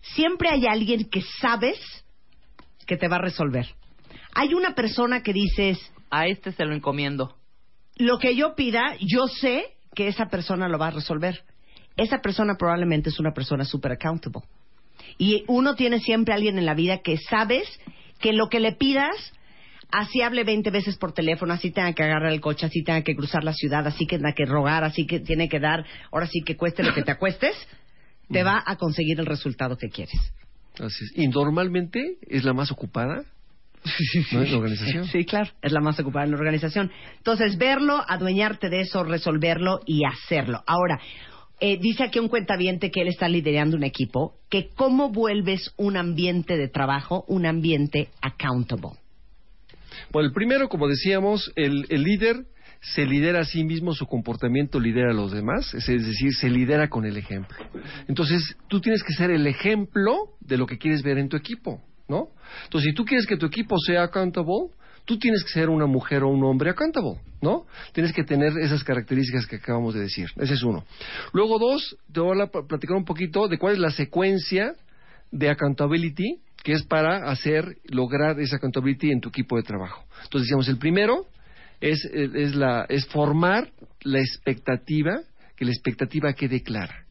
siempre 0.00 0.48
hay 0.48 0.66
alguien 0.66 1.10
que 1.10 1.22
sabes 1.40 1.78
que 2.86 2.96
te 2.96 3.08
va 3.08 3.16
a 3.16 3.20
resolver. 3.22 3.66
Hay 4.32 4.54
una 4.54 4.74
persona 4.76 5.22
que 5.22 5.32
dices, 5.32 5.78
A 6.10 6.26
este 6.26 6.52
se 6.52 6.64
lo 6.64 6.74
encomiendo. 6.74 7.36
lo 7.96 8.18
que 8.18 8.34
yo 8.34 8.54
pida, 8.54 8.96
yo 9.00 9.28
sé 9.28 9.64
que 9.94 10.08
esa 10.08 10.26
persona 10.26 10.68
lo 10.68 10.78
va 10.78 10.88
a 10.88 10.92
resolver. 10.92 11.42
Esa 11.96 12.20
persona 12.20 12.54
probablemente 12.56 13.10
es 13.10 13.20
una 13.20 13.32
persona 13.32 13.64
super 13.64 13.92
accountable. 13.92 14.42
Y 15.18 15.44
uno 15.48 15.74
tiene 15.74 16.00
siempre 16.00 16.32
a 16.32 16.36
alguien 16.36 16.58
en 16.58 16.64
la 16.64 16.74
vida 16.74 16.98
que 16.98 17.18
sabes 17.18 17.68
que 18.20 18.32
lo 18.32 18.48
que 18.48 18.60
le 18.60 18.72
pidas, 18.72 19.14
así 19.90 20.22
hable 20.22 20.44
20 20.44 20.70
veces 20.70 20.96
por 20.96 21.12
teléfono, 21.12 21.52
así 21.52 21.70
tenga 21.70 21.92
que 21.92 22.02
agarrar 22.02 22.32
el 22.32 22.40
coche, 22.40 22.66
así 22.66 22.82
tenga 22.82 23.02
que 23.02 23.14
cruzar 23.14 23.44
la 23.44 23.52
ciudad, 23.52 23.86
así 23.86 24.06
que 24.06 24.16
tenga 24.16 24.32
que 24.32 24.46
rogar, 24.46 24.84
así 24.84 25.06
que 25.06 25.20
tiene 25.20 25.48
que 25.48 25.60
dar, 25.60 25.84
ahora 26.10 26.26
sí 26.26 26.40
que 26.42 26.56
cueste 26.56 26.82
lo 26.82 26.94
que 26.94 27.02
te 27.02 27.10
acuestes, 27.10 27.54
te 28.30 28.42
va 28.42 28.62
a 28.64 28.76
conseguir 28.76 29.18
el 29.20 29.26
resultado 29.26 29.76
que 29.76 29.90
quieres. 29.90 30.32
Así 30.78 31.04
es. 31.04 31.12
Y 31.16 31.28
normalmente 31.28 32.16
es 32.28 32.44
la 32.44 32.52
más 32.52 32.70
ocupada 32.70 33.24
¿no? 34.32 34.42
en 34.42 34.50
la 34.50 34.58
organización. 34.58 35.04
Sí, 35.06 35.24
claro, 35.24 35.50
es 35.62 35.72
la 35.72 35.80
más 35.80 35.98
ocupada 35.98 36.24
en 36.24 36.32
la 36.32 36.38
organización. 36.38 36.90
Entonces, 37.18 37.56
verlo, 37.58 38.02
adueñarte 38.06 38.68
de 38.68 38.82
eso, 38.82 39.04
resolverlo 39.04 39.80
y 39.86 40.04
hacerlo. 40.04 40.62
Ahora, 40.66 41.00
eh, 41.60 41.78
dice 41.78 42.04
aquí 42.04 42.18
un 42.18 42.28
cuentaviente 42.28 42.90
que 42.90 43.02
él 43.02 43.08
está 43.08 43.28
liderando 43.28 43.76
un 43.76 43.84
equipo, 43.84 44.34
que 44.48 44.68
cómo 44.74 45.10
vuelves 45.10 45.72
un 45.76 45.96
ambiente 45.96 46.56
de 46.56 46.68
trabajo 46.68 47.24
un 47.28 47.46
ambiente 47.46 48.08
accountable. 48.22 48.98
Bueno, 50.10 50.28
el 50.28 50.32
primero, 50.32 50.68
como 50.68 50.88
decíamos, 50.88 51.52
el, 51.56 51.86
el 51.90 52.02
líder 52.02 52.46
se 52.80 53.04
lidera 53.04 53.40
a 53.40 53.44
sí 53.44 53.62
mismo, 53.62 53.92
su 53.92 54.06
comportamiento 54.06 54.80
lidera 54.80 55.10
a 55.10 55.14
los 55.14 55.32
demás, 55.32 55.74
es 55.74 55.88
es 55.88 56.06
decir, 56.06 56.32
se 56.32 56.48
lidera 56.48 56.88
con 56.88 57.04
el 57.04 57.16
ejemplo. 57.16 57.58
Entonces, 58.08 58.56
tú 58.68 58.80
tienes 58.80 59.02
que 59.02 59.12
ser 59.12 59.30
el 59.30 59.46
ejemplo 59.46 60.14
de 60.40 60.56
lo 60.56 60.66
que 60.66 60.78
quieres 60.78 61.02
ver 61.02 61.18
en 61.18 61.28
tu 61.28 61.36
equipo, 61.36 61.82
¿no? 62.10 62.28
Entonces, 62.64 62.90
si 62.90 62.94
tú 62.94 63.04
quieres 63.04 63.26
que 63.26 63.36
tu 63.36 63.46
equipo 63.46 63.78
sea 63.78 64.02
accountable, 64.02 64.68
tú 65.06 65.18
tienes 65.18 65.42
que 65.44 65.50
ser 65.50 65.68
una 65.70 65.86
mujer 65.86 66.22
o 66.24 66.28
un 66.28 66.44
hombre 66.44 66.70
accountable, 66.70 67.20
¿no? 67.40 67.64
Tienes 67.92 68.12
que 68.12 68.24
tener 68.24 68.52
esas 68.58 68.84
características 68.84 69.46
que 69.46 69.56
acabamos 69.56 69.94
de 69.94 70.00
decir. 70.00 70.28
Ese 70.36 70.54
es 70.54 70.62
uno. 70.62 70.84
Luego, 71.32 71.58
dos, 71.58 71.96
te 72.12 72.20
voy 72.20 72.38
a 72.40 72.46
pl- 72.48 72.66
platicar 72.68 72.96
un 72.96 73.04
poquito 73.04 73.48
de 73.48 73.56
cuál 73.56 73.74
es 73.74 73.78
la 73.78 73.90
secuencia 73.90 74.74
de 75.30 75.48
accountability 75.48 76.40
que 76.62 76.72
es 76.72 76.82
para 76.82 77.30
hacer, 77.30 77.78
lograr 77.84 78.38
esa 78.38 78.56
accountability 78.56 79.10
en 79.10 79.20
tu 79.20 79.30
equipo 79.30 79.56
de 79.56 79.62
trabajo. 79.62 80.04
Entonces, 80.24 80.42
decíamos, 80.48 80.68
el 80.68 80.76
primero 80.76 81.24
es, 81.80 82.04
es, 82.04 82.54
la, 82.54 82.84
es 82.88 83.06
formar 83.06 83.70
la 84.02 84.18
expectativa, 84.18 85.20
que 85.56 85.64
la 85.64 85.70
expectativa 85.70 86.32
quede 86.34 86.62
clara. 86.62 87.06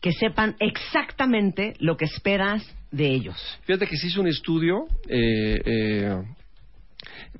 Que 0.00 0.12
sepan 0.12 0.56
exactamente 0.60 1.74
lo 1.80 1.96
que 1.96 2.04
esperas 2.04 2.64
de 2.90 3.08
ellos. 3.08 3.36
Fíjate 3.64 3.86
que 3.86 3.96
se 3.96 4.06
hizo 4.06 4.20
un 4.20 4.28
estudio 4.28 4.86
eh, 5.08 5.56
eh, 5.64 6.14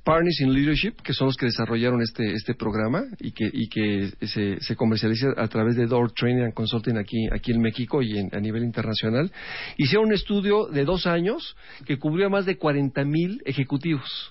Partners 0.05 0.41
in 0.41 0.53
Leadership, 0.53 0.95
que 1.03 1.13
son 1.13 1.27
los 1.29 1.37
que 1.37 1.47
desarrollaron 1.47 2.01
este, 2.03 2.33
este 2.33 2.55
programa 2.55 3.05
y 3.21 3.33
que, 3.33 3.49
y 3.53 3.69
que 3.69 4.11
se, 4.27 4.61
se 4.61 4.77
comercializa 4.77 5.29
a 5.37 5.49
través 5.49 5.77
de 5.77 5.87
Door 5.87 6.13
Training 6.13 6.43
and 6.45 6.55
Consulting 6.55 6.97
aquí, 6.97 7.27
aquí 7.33 7.53
en 7.53 7.61
México 7.61 8.01
y 8.03 8.17
en- 8.19 8.29
a 8.35 8.41
nivel 8.41 8.63
internacional, 8.65 9.31
hicieron 9.77 10.07
un 10.07 10.15
estudio 10.15 10.67
de 10.67 10.85
dos 10.85 11.07
años 11.07 11.57
que 11.85 11.99
cubrió 11.99 12.27
a 12.27 12.31
más 12.31 12.47
de 12.47 12.57
40 12.57 13.05
mil 13.05 13.41
ejecutivos. 13.45 14.31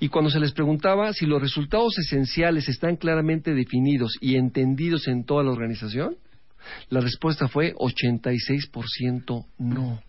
Y 0.00 0.08
cuando 0.08 0.30
se 0.30 0.40
les 0.40 0.52
preguntaba 0.52 1.12
si 1.12 1.26
los 1.26 1.40
resultados 1.40 1.98
esenciales 1.98 2.68
están 2.68 2.96
claramente 2.96 3.54
definidos 3.54 4.12
y 4.20 4.36
entendidos 4.36 5.08
en 5.08 5.24
toda 5.24 5.44
la 5.44 5.50
organización, 5.52 6.16
la 6.90 7.00
respuesta 7.00 7.48
fue 7.48 7.74
86% 7.74 9.46
no. 9.58 10.00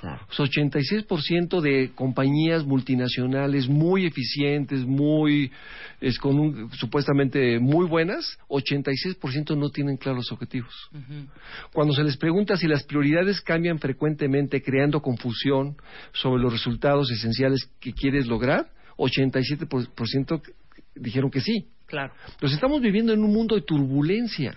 Claro. 0.00 0.20
Pues 0.34 0.50
86% 0.50 1.60
de 1.60 1.90
compañías 1.94 2.64
multinacionales 2.64 3.68
muy 3.68 4.06
eficientes, 4.06 4.86
muy 4.86 5.52
es 6.00 6.18
con 6.18 6.38
un- 6.38 6.72
supuestamente 6.72 7.58
muy 7.58 7.86
buenas, 7.86 8.38
86% 8.48 9.54
no 9.58 9.68
tienen 9.68 9.98
claros 9.98 10.32
objetivos. 10.32 10.72
Cuando 11.74 11.92
se 11.92 12.02
les 12.02 12.16
pregunta 12.16 12.56
si 12.56 12.66
las 12.66 12.82
prioridades 12.84 13.42
cambian 13.42 13.78
frecuentemente, 13.78 14.62
creando 14.62 15.02
confusión 15.02 15.76
sobre 16.14 16.42
los 16.42 16.50
resultados 16.52 17.10
esenciales 17.10 17.68
que 17.78 17.92
quieres 17.92 18.26
lograr, 18.26 18.70
87% 18.96 20.40
dijeron 20.94 21.30
que 21.30 21.42
sí. 21.42 21.66
Claro. 21.84 22.14
Entonces 22.32 22.54
estamos 22.54 22.80
viviendo 22.80 23.12
en 23.12 23.20
un 23.22 23.32
mundo 23.34 23.54
de 23.54 23.62
turbulencia. 23.62 24.56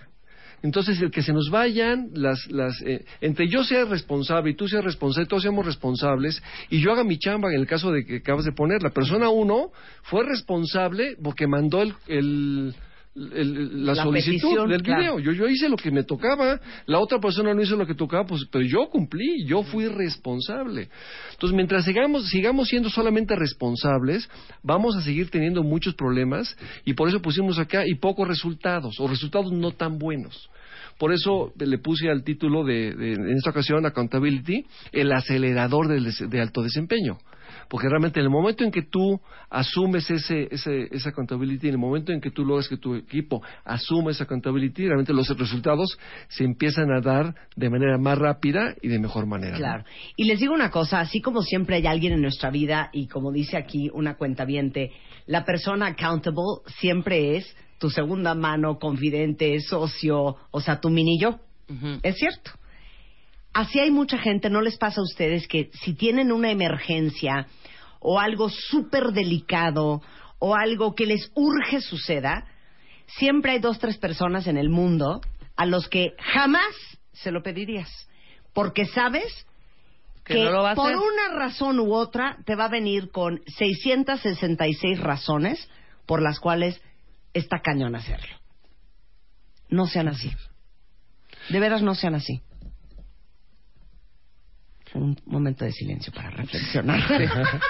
Entonces, 0.64 0.98
el 1.02 1.10
que 1.10 1.20
se 1.22 1.34
nos 1.34 1.50
vayan 1.50 2.08
las, 2.14 2.50
las 2.50 2.80
eh, 2.80 3.04
entre 3.20 3.48
yo 3.48 3.62
sea 3.64 3.84
responsable 3.84 4.52
y 4.52 4.54
tú 4.54 4.66
seas 4.66 4.82
responsable, 4.82 5.28
todos 5.28 5.42
seamos 5.42 5.66
responsables, 5.66 6.42
y 6.70 6.80
yo 6.80 6.90
haga 6.90 7.04
mi 7.04 7.18
chamba 7.18 7.50
en 7.52 7.60
el 7.60 7.66
caso 7.66 7.92
de 7.92 8.06
que 8.06 8.16
acabas 8.16 8.46
de 8.46 8.52
poner. 8.52 8.82
La 8.82 8.88
persona 8.88 9.28
uno 9.28 9.72
fue 10.04 10.24
responsable 10.24 11.16
porque 11.22 11.46
mandó 11.46 11.82
el, 11.82 11.92
el- 12.08 12.74
el- 13.14 13.84
la, 13.86 13.94
La 13.94 14.02
solicitud 14.02 14.40
petición, 14.40 14.68
del 14.68 14.82
claro. 14.82 15.00
video. 15.00 15.18
Yo, 15.20 15.32
yo 15.32 15.48
hice 15.48 15.68
lo 15.68 15.76
que 15.76 15.90
me 15.90 16.02
tocaba, 16.02 16.60
la 16.86 16.98
otra 16.98 17.18
persona 17.20 17.54
no 17.54 17.62
hizo 17.62 17.76
lo 17.76 17.86
que 17.86 17.94
tocaba, 17.94 18.26
pues, 18.26 18.44
pero 18.50 18.64
yo 18.64 18.88
cumplí, 18.90 19.44
yo 19.46 19.62
fui 19.62 19.86
responsable. 19.86 20.88
Entonces, 21.32 21.54
mientras 21.54 21.84
sigamos, 21.84 22.28
sigamos 22.28 22.68
siendo 22.68 22.90
solamente 22.90 23.36
responsables, 23.36 24.28
vamos 24.62 24.96
a 24.96 25.00
seguir 25.02 25.30
teniendo 25.30 25.62
muchos 25.62 25.94
problemas 25.94 26.56
y 26.84 26.94
por 26.94 27.08
eso 27.08 27.20
pusimos 27.22 27.58
acá 27.58 27.82
y 27.86 27.94
pocos 27.96 28.26
resultados, 28.26 28.96
o 28.98 29.06
resultados 29.06 29.52
no 29.52 29.70
tan 29.72 29.98
buenos. 29.98 30.50
Por 30.98 31.12
eso 31.12 31.52
le 31.58 31.78
puse 31.78 32.08
al 32.08 32.22
título 32.22 32.64
de, 32.64 32.94
de- 32.94 33.12
en 33.14 33.36
esta 33.36 33.50
ocasión, 33.50 33.84
Accountability, 33.84 34.64
el 34.92 35.12
acelerador 35.12 35.88
del 35.88 36.04
des- 36.04 36.28
de 36.30 36.40
alto 36.40 36.62
desempeño. 36.62 37.18
Porque 37.68 37.88
realmente 37.88 38.20
en 38.20 38.26
el 38.26 38.30
momento 38.30 38.64
en 38.64 38.70
que 38.70 38.82
tú 38.82 39.20
asumes 39.50 40.10
ese, 40.10 40.48
ese, 40.50 40.88
esa 40.90 41.10
accountability, 41.10 41.68
en 41.68 41.74
el 41.74 41.78
momento 41.78 42.12
en 42.12 42.20
que 42.20 42.30
tú 42.30 42.44
logras 42.44 42.68
que 42.68 42.76
tu 42.76 42.94
equipo 42.94 43.42
asuma 43.64 44.10
esa 44.10 44.24
accountability, 44.24 44.86
realmente 44.86 45.12
los 45.12 45.28
resultados 45.36 45.98
se 46.28 46.44
empiezan 46.44 46.90
a 46.92 47.00
dar 47.00 47.34
de 47.56 47.70
manera 47.70 47.98
más 47.98 48.18
rápida 48.18 48.74
y 48.82 48.88
de 48.88 48.98
mejor 48.98 49.26
manera. 49.26 49.52
¿no? 49.52 49.58
Claro. 49.58 49.84
Y 50.16 50.24
les 50.24 50.40
digo 50.40 50.54
una 50.54 50.70
cosa, 50.70 51.00
así 51.00 51.20
como 51.20 51.42
siempre 51.42 51.76
hay 51.76 51.86
alguien 51.86 52.12
en 52.12 52.22
nuestra 52.22 52.50
vida 52.50 52.90
y 52.92 53.06
como 53.06 53.32
dice 53.32 53.56
aquí 53.56 53.90
una 53.92 54.16
cuentaviente, 54.16 54.92
la 55.26 55.44
persona 55.44 55.86
accountable 55.86 56.62
siempre 56.80 57.36
es 57.36 57.56
tu 57.78 57.90
segunda 57.90 58.34
mano, 58.34 58.78
confidente, 58.78 59.60
socio, 59.60 60.36
o 60.50 60.60
sea, 60.60 60.80
tu 60.80 60.90
mini 60.90 61.18
yo. 61.18 61.38
Es 62.02 62.16
cierto. 62.16 62.52
Así 63.54 63.78
hay 63.78 63.90
mucha 63.90 64.18
gente, 64.18 64.50
¿no 64.50 64.60
les 64.60 64.76
pasa 64.76 65.00
a 65.00 65.04
ustedes 65.04 65.46
que 65.46 65.70
si 65.84 65.94
tienen 65.94 66.32
una 66.32 66.50
emergencia 66.50 67.46
o 68.00 68.18
algo 68.20 68.50
súper 68.50 69.12
delicado 69.12 70.02
o 70.40 70.56
algo 70.56 70.94
que 70.94 71.06
les 71.06 71.30
urge 71.34 71.80
suceda, 71.80 72.46
siempre 73.06 73.52
hay 73.52 73.58
dos, 73.60 73.78
tres 73.78 73.96
personas 73.96 74.46
en 74.48 74.56
el 74.58 74.68
mundo 74.70 75.20
a 75.56 75.66
los 75.66 75.88
que 75.88 76.14
jamás 76.18 76.74
se 77.12 77.30
lo 77.30 77.42
pedirías? 77.42 77.88
Porque 78.52 78.86
sabes 78.86 79.46
Que 80.24 80.34
que 80.34 80.44
no 80.44 80.50
lo 80.50 80.62
va 80.62 80.72
a 80.72 80.74
por 80.74 80.90
hacer. 80.92 80.98
una 80.98 81.38
razón 81.38 81.78
u 81.78 81.94
otra 81.94 82.38
te 82.44 82.56
va 82.56 82.64
a 82.64 82.68
venir 82.68 83.10
con 83.12 83.40
666 83.56 84.98
razones 84.98 85.68
por 86.06 86.20
las 86.22 86.40
cuales 86.40 86.80
está 87.34 87.60
cañón 87.60 87.94
hacerlo. 87.94 88.34
No 89.68 89.86
sean 89.86 90.08
así. 90.08 90.30
De 91.50 91.60
veras 91.60 91.82
no 91.82 91.94
sean 91.94 92.14
así. 92.14 92.42
Un 94.94 95.16
momento 95.26 95.64
de 95.64 95.72
silencio 95.72 96.12
para 96.12 96.30
reflexionar. 96.30 97.00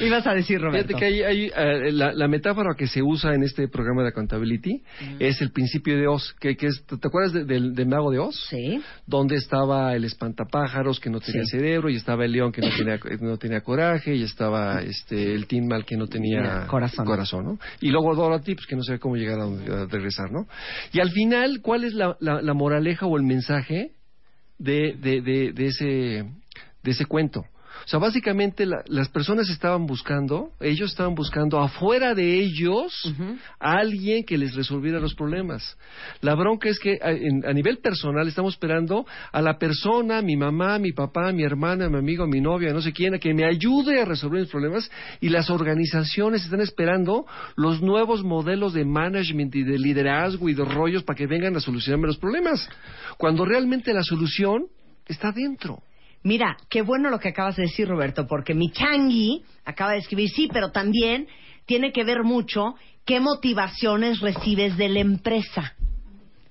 Ibas 0.00 0.26
a 0.26 0.34
decir, 0.34 0.60
Roberto. 0.60 0.88
Fíjate 0.88 0.98
que 1.00 1.04
hay, 1.06 1.22
hay, 1.22 1.52
eh, 1.54 1.92
la, 1.92 2.12
la 2.12 2.28
metáfora 2.28 2.74
que 2.76 2.86
se 2.86 3.02
usa 3.02 3.34
en 3.34 3.42
este 3.42 3.68
programa 3.68 4.02
de 4.02 4.08
accountability 4.08 4.82
es 5.18 5.40
el 5.40 5.50
principio 5.50 5.96
de 5.96 6.06
Oz, 6.06 6.34
que, 6.40 6.56
que 6.56 6.66
es, 6.66 6.84
¿te 6.86 6.96
acuerdas 7.08 7.32
de- 7.32 7.44
del, 7.44 7.74
del 7.74 7.86
mago 7.88 8.10
de 8.10 8.18
Oz? 8.18 8.36
Sí. 8.50 8.80
donde 9.06 9.36
estaba 9.36 9.94
el 9.94 10.04
espantapájaros 10.04 11.00
que 11.00 11.10
no 11.10 11.20
tenía 11.20 11.42
Sí. 11.44 11.56
cerebro 11.58 11.88
y 11.88 11.96
estaba 11.96 12.24
el 12.24 12.32
león 12.32 12.52
que 12.52 12.60
no 12.62 12.68
tenía 12.76 12.98
no 13.20 13.36
tenía 13.38 13.60
coraje 13.62 14.14
y 14.14 14.22
estaba 14.22 14.82
este 14.82 15.32
el 15.34 15.46
Tin 15.46 15.66
Mal 15.68 15.84
que 15.84 15.96
no 15.96 16.06
tenía 16.06 16.42
Ya, 16.42 16.66
corazón. 16.66 17.44
¿no? 17.44 17.58
y 17.80 17.90
luego 17.90 18.14
Dorothy 18.14 18.54
pues 18.54 18.66
que 18.66 18.76
no 18.76 18.82
sabía 18.82 18.98
cómo 18.98 19.16
llegar 19.16 19.38
a, 19.40 19.44
a 19.44 19.86
regresar 19.86 20.30
¿no? 20.32 20.46
y 20.92 21.00
al 21.00 21.10
final 21.10 21.60
¿cuál 21.62 21.84
es 21.84 21.94
la, 21.94 22.16
la, 22.20 22.42
la 22.42 22.54
moraleja 22.54 23.06
o 23.06 23.16
el 23.16 23.22
mensaje 23.24 23.92
de, 24.58 24.94
de, 24.94 25.20
de, 25.22 25.52
de 25.52 25.66
ese 25.66 25.84
de 26.82 26.90
ese 26.90 27.04
cuento 27.06 27.44
o 27.84 27.88
sea, 27.88 27.98
básicamente 27.98 28.66
la- 28.66 28.82
las 28.86 29.08
personas 29.08 29.48
estaban 29.48 29.86
buscando, 29.86 30.50
ellos 30.60 30.90
estaban 30.90 31.14
buscando 31.14 31.58
afuera 31.60 32.14
de 32.14 32.38
ellos 32.40 32.92
a 33.60 33.72
alguien 33.78 34.24
que 34.24 34.36
les 34.38 34.54
resolviera 34.54 35.00
los 35.00 35.14
problemas. 35.14 35.76
La 36.20 36.34
bronca 36.34 36.68
es 36.68 36.78
que 36.78 36.98
a, 37.02 37.10
en- 37.12 37.46
a 37.46 37.52
nivel 37.52 37.78
personal 37.78 38.28
estamos 38.28 38.54
esperando 38.54 39.06
a 39.32 39.40
la 39.42 39.58
persona, 39.58 40.20
mi 40.22 40.36
mamá, 40.36 40.78
mi 40.78 40.92
papá, 40.92 41.32
mi 41.32 41.42
hermana, 41.44 41.88
mi 41.88 41.98
amigo, 41.98 42.26
mi 42.26 42.40
novia, 42.40 42.72
no 42.72 42.82
sé 42.82 42.92
quién, 42.92 43.14
a 43.14 43.18
que 43.18 43.32
me 43.34 43.44
ayude 43.44 44.00
a 44.00 44.04
resolver 44.04 44.40
mis 44.40 44.50
problemas 44.50 44.90
y 45.20 45.28
las 45.28 45.48
organizaciones 45.50 46.44
están 46.44 46.60
esperando 46.60 47.26
los 47.56 47.80
nuevos 47.80 48.22
modelos 48.24 48.72
de 48.74 48.84
management 48.84 49.54
y 49.54 49.62
de 49.62 49.78
liderazgo 49.78 50.48
y 50.48 50.54
de 50.54 50.64
rollos 50.64 51.04
para 51.04 51.16
que 51.16 51.26
vengan 51.26 51.56
a 51.56 51.60
solucionarme 51.60 52.06
los 52.08 52.18
problemas. 52.18 52.68
Cuando 53.16 53.44
realmente 53.44 53.92
la 53.92 54.02
solución 54.02 54.66
está 55.06 55.32
dentro. 55.32 55.82
Mira, 56.22 56.56
qué 56.68 56.82
bueno 56.82 57.10
lo 57.10 57.18
que 57.18 57.28
acabas 57.28 57.56
de 57.56 57.62
decir, 57.64 57.88
Roberto, 57.88 58.26
porque 58.26 58.54
mi 58.54 58.70
changui 58.70 59.42
acaba 59.64 59.92
de 59.92 59.98
escribir, 59.98 60.28
sí, 60.30 60.48
pero 60.52 60.70
también 60.70 61.28
tiene 61.66 61.92
que 61.92 62.04
ver 62.04 62.22
mucho 62.24 62.74
qué 63.04 63.20
motivaciones 63.20 64.20
recibes 64.20 64.76
de 64.76 64.88
la 64.88 65.00
empresa. 65.00 65.74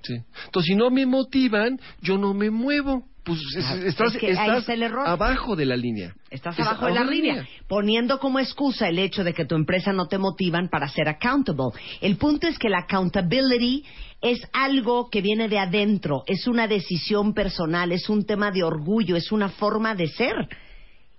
Sí. 0.01 0.15
Entonces, 0.45 0.69
si 0.69 0.75
no 0.75 0.89
me 0.89 1.05
motivan, 1.05 1.79
yo 2.01 2.17
no 2.17 2.33
me 2.33 2.49
muevo. 2.49 3.05
Pues 3.27 3.41
estás, 3.57 4.13
es 4.13 4.19
que 4.19 4.27
ahí 4.27 4.31
estás 4.31 4.59
está 4.59 4.73
el 4.73 4.83
error. 4.83 5.05
abajo 5.05 5.57
de 5.57 5.65
la 5.65 5.75
línea. 5.75 6.15
Estás 6.29 6.57
Es 6.57 6.65
abajo 6.65 6.85
de 6.85 6.93
la 6.93 7.03
línea, 7.03 7.45
poniendo 7.67 8.19
como 8.19 8.39
excusa 8.39 8.87
el 8.87 8.99
hecho 8.99 9.25
de 9.25 9.33
que 9.33 9.43
tu 9.43 9.55
empresa 9.55 9.91
no 9.91 10.07
te 10.07 10.17
motivan 10.17 10.69
para 10.69 10.87
ser 10.87 11.09
accountable. 11.09 11.73
El 11.99 12.15
punto 12.15 12.47
es 12.47 12.57
que 12.57 12.69
la 12.69 12.79
accountability 12.79 13.83
es 14.21 14.39
algo 14.53 15.09
que 15.09 15.21
viene 15.21 15.49
de 15.49 15.59
adentro, 15.59 16.23
es 16.25 16.47
una 16.47 16.69
decisión 16.69 17.33
personal, 17.33 17.91
es 17.91 18.07
un 18.07 18.25
tema 18.25 18.49
de 18.49 18.63
orgullo, 18.63 19.17
es 19.17 19.33
una 19.33 19.49
forma 19.49 19.93
de 19.93 20.07
ser, 20.07 20.33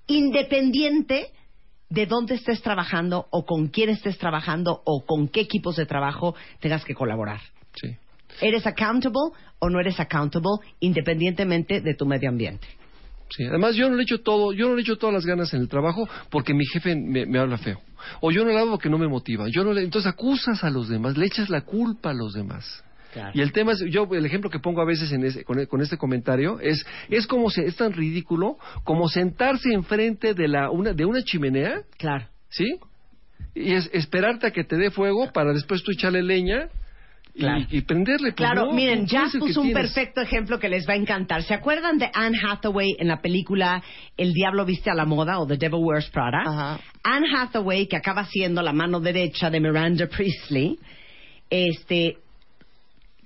independiente 0.07 1.31
de 1.91 2.07
dónde 2.07 2.37
estés 2.37 2.63
trabajando 2.63 3.27
o 3.31 3.45
con 3.45 3.69
quién 3.69 3.91
estés 3.91 4.17
trabajando 4.17 4.81
o 4.87 5.05
con 5.05 5.29
qué 5.29 5.41
equipos 5.41 5.77
de 5.77 5.85
trabajo 5.85 6.35
tengas 6.61 6.87
que 6.87 6.95
colaborar. 6.95 7.41
Sí. 7.75 7.97
¿Eres 8.41 8.67
accountable 8.67 9.33
o 9.59 9.69
no 9.71 9.81
eres 9.81 9.99
accountable 10.01 10.59
independientemente 10.81 11.81
de 11.81 11.95
tu 11.95 12.07
medio 12.07 12.29
ambiente? 12.29 12.67
Sí, 13.31 13.45
además 13.45 13.75
yo 13.77 13.91
no 13.91 13.97
le 13.97 14.05
echo 14.05 14.21
todo, 14.23 14.53
yo 14.53 14.69
no 14.69 14.75
le 14.75 14.83
echo 14.83 14.97
todas 14.97 15.13
las 15.15 15.27
ganas 15.27 15.53
en 15.53 15.61
el 15.61 15.69
trabajo 15.69 16.09
porque 16.31 16.55
mi 16.55 16.65
jefe 16.67 16.97
me, 16.97 17.27
me 17.27 17.39
habla 17.39 17.59
feo. 17.59 17.79
O 18.21 18.31
yo 18.31 18.45
no 18.45 18.53
lo 18.53 18.59
hago 18.59 18.71
porque 18.73 18.89
no 18.89 18.97
me 18.97 19.07
motiva. 19.09 19.47
Yo 19.51 19.65
no 19.65 19.73
le, 19.75 19.83
entonces 19.83 20.11
acusas 20.11 20.65
a 20.65 20.71
los 20.71 20.89
demás, 20.89 21.17
le 21.19 21.27
echas 21.27 21.51
la 21.51 21.61
culpa 21.63 22.11
a 22.11 22.15
los 22.15 22.33
demás. 22.33 22.83
Y 23.35 23.41
el 23.41 23.53
tema 23.53 23.73
es, 23.73 23.81
yo 23.91 24.07
el 24.13 24.25
ejemplo 24.25 24.49
que 24.51 24.61
pongo 24.61 24.81
a 24.81 24.85
veces 24.85 25.11
en 25.13 25.25
ese- 25.25 25.43
con, 25.43 25.65
con 25.67 25.81
este 25.81 25.97
comentario 25.97 26.61
es, 26.61 26.87
es 27.09 27.27
como 27.27 27.51
se, 27.51 27.67
es 27.67 27.75
tan 27.75 27.93
ridículo 27.93 28.59
como 28.85 29.09
sentarse 29.09 29.73
enfrente 29.73 30.35
de 30.35 30.47
la 30.47 30.71
una, 30.71 30.93
de 30.93 31.05
una 31.05 31.23
chimenea, 31.23 31.81
Claro. 31.99 32.27
¿sí? 32.51 32.79
Y 33.55 33.73
es 33.73 33.91
esperarte 33.93 34.47
a 34.47 34.51
que 34.53 34.63
te 34.63 34.77
dé 34.77 34.91
fuego 34.91 35.33
para 35.33 35.53
después 35.53 35.83
tú 35.83 35.91
echarle 35.91 36.23
leña 36.23 36.69
Claro. 37.39 37.65
y 37.71 37.81
prenderle. 37.83 38.33
Pues 38.33 38.35
Claro, 38.37 38.67
no, 38.67 38.73
miren, 38.73 39.07
que 39.07 39.17
puso 39.39 39.61
un 39.61 39.69
tienes. 39.69 39.83
perfecto 39.85 40.21
ejemplo 40.21 40.59
que 40.59 40.69
les 40.69 40.89
va 40.89 40.95
a 40.95 40.97
encantar. 40.97 41.43
¿Se 41.43 41.55
acuerdan 41.55 41.99
de 41.99 42.11
Anne 42.13 42.39
Hathaway 42.43 42.97
en 42.99 43.09
la 43.09 43.21
película 43.21 43.83
El 44.17 44.33
Diablo 44.33 44.65
Viste 44.65 44.91
a 44.91 44.95
la 44.95 45.05
Moda 45.05 45.39
o 45.39 45.47
The 45.47 45.57
Devil 45.57 45.81
Wears 45.83 46.11
Prada? 46.11 46.43
Ajá. 46.47 46.81
Anne 47.03 47.27
Hathaway, 47.37 47.87
que 47.87 47.97
acaba 47.97 48.25
siendo 48.25 48.63
la 48.63 48.73
mano 48.73 49.01
derecha 49.01 49.51
de 49.51 49.61
Miranda 49.61 50.07
Priestley, 50.07 50.79
este, 51.51 52.17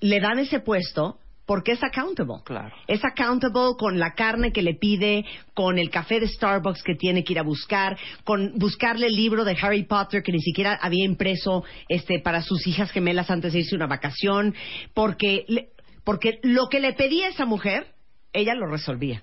le 0.01 0.21
dan 0.21 0.39
ese 0.39 0.61
puesto 0.61 1.19
porque 1.47 1.73
es 1.73 1.83
accountable. 1.83 2.37
Claro. 2.45 2.75
Es 2.87 3.05
accountable 3.05 3.77
con 3.79 3.99
la 3.99 4.15
carne 4.15 4.53
que 4.53 4.63
le 4.63 4.75
pide, 4.75 5.25
con 5.55 5.79
el 5.79 5.91
café 5.91 6.21
de 6.21 6.29
Starbucks 6.29 6.83
que 6.83 6.95
tiene 6.95 7.25
que 7.25 7.33
ir 7.33 7.39
a 7.39 7.43
buscar, 7.43 7.99
con 8.25 8.59
buscarle 8.59 9.07
el 9.07 9.17
libro 9.17 9.45
de 9.45 9.57
Harry 9.61 9.85
Potter 9.85 10.23
que 10.23 10.33
ni 10.33 10.41
siquiera 10.41 10.79
había 10.81 11.05
impreso 11.05 11.65
este 11.89 12.21
para 12.21 12.43
sus 12.43 12.67
hijas 12.67 12.91
gemelas 12.91 13.31
antes 13.31 13.53
de 13.53 13.61
irse 13.61 13.75
una 13.75 13.87
vacación, 13.87 14.55
porque 14.95 15.45
porque 16.05 16.41
lo 16.43 16.69
que 16.69 16.81
le 16.81 16.95
pedía 16.95 17.29
esa 17.29 17.47
mujer, 17.47 17.87
ella 18.33 18.55
lo 18.55 18.67
resolvía. 18.67 19.23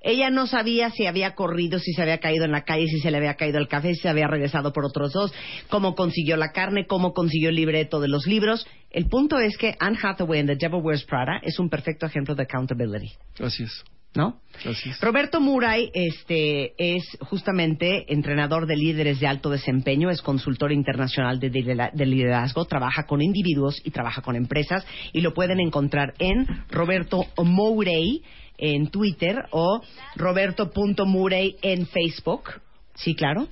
Ella 0.00 0.30
no 0.30 0.46
sabía 0.46 0.90
si 0.90 1.06
había 1.06 1.34
corrido, 1.34 1.78
si 1.78 1.92
se 1.92 2.02
había 2.02 2.18
caído 2.18 2.44
en 2.44 2.52
la 2.52 2.62
calle, 2.62 2.86
si 2.86 3.00
se 3.00 3.10
le 3.10 3.16
había 3.16 3.34
caído 3.34 3.58
el 3.58 3.68
café, 3.68 3.94
si 3.94 4.02
se 4.02 4.08
había 4.08 4.28
regresado 4.28 4.72
por 4.72 4.84
otros 4.84 5.12
dos, 5.12 5.32
cómo 5.68 5.94
consiguió 5.94 6.36
la 6.36 6.52
carne, 6.52 6.86
cómo 6.86 7.12
consiguió 7.12 7.48
el 7.48 7.56
libreto 7.56 8.00
de 8.00 8.08
los 8.08 8.26
libros. 8.26 8.66
El 8.90 9.06
punto 9.06 9.38
es 9.38 9.56
que 9.58 9.74
Anne 9.80 9.98
Hathaway 10.00 10.40
en 10.40 10.46
The 10.46 10.56
Devil 10.56 10.80
Wears 10.82 11.04
Prada 11.04 11.40
es 11.42 11.58
un 11.58 11.68
perfecto 11.68 12.06
ejemplo 12.06 12.34
de 12.34 12.44
accountability, 12.44 13.10
Así 13.40 13.64
es. 13.64 13.84
¿no? 14.14 14.40
Así 14.64 14.90
es. 14.90 15.00
Roberto 15.00 15.40
Muray 15.40 15.90
este, 15.92 16.72
es 16.78 17.04
justamente 17.20 18.12
entrenador 18.12 18.66
de 18.66 18.76
líderes 18.76 19.20
de 19.20 19.26
alto 19.26 19.50
desempeño, 19.50 20.10
es 20.10 20.22
consultor 20.22 20.72
internacional 20.72 21.38
de, 21.38 21.50
de 21.50 22.06
liderazgo, 22.06 22.64
trabaja 22.64 23.04
con 23.06 23.20
individuos 23.20 23.80
y 23.84 23.90
trabaja 23.90 24.22
con 24.22 24.34
empresas 24.34 24.86
y 25.12 25.20
lo 25.20 25.34
pueden 25.34 25.60
encontrar 25.60 26.14
en 26.18 26.46
Roberto 26.70 27.26
Mourey 27.36 28.22
en 28.58 28.88
Twitter 28.90 29.46
o 29.52 29.80
roberto.murey 30.16 31.56
en 31.62 31.86
Facebook. 31.86 32.50
Sí, 32.94 33.14
claro. 33.14 33.46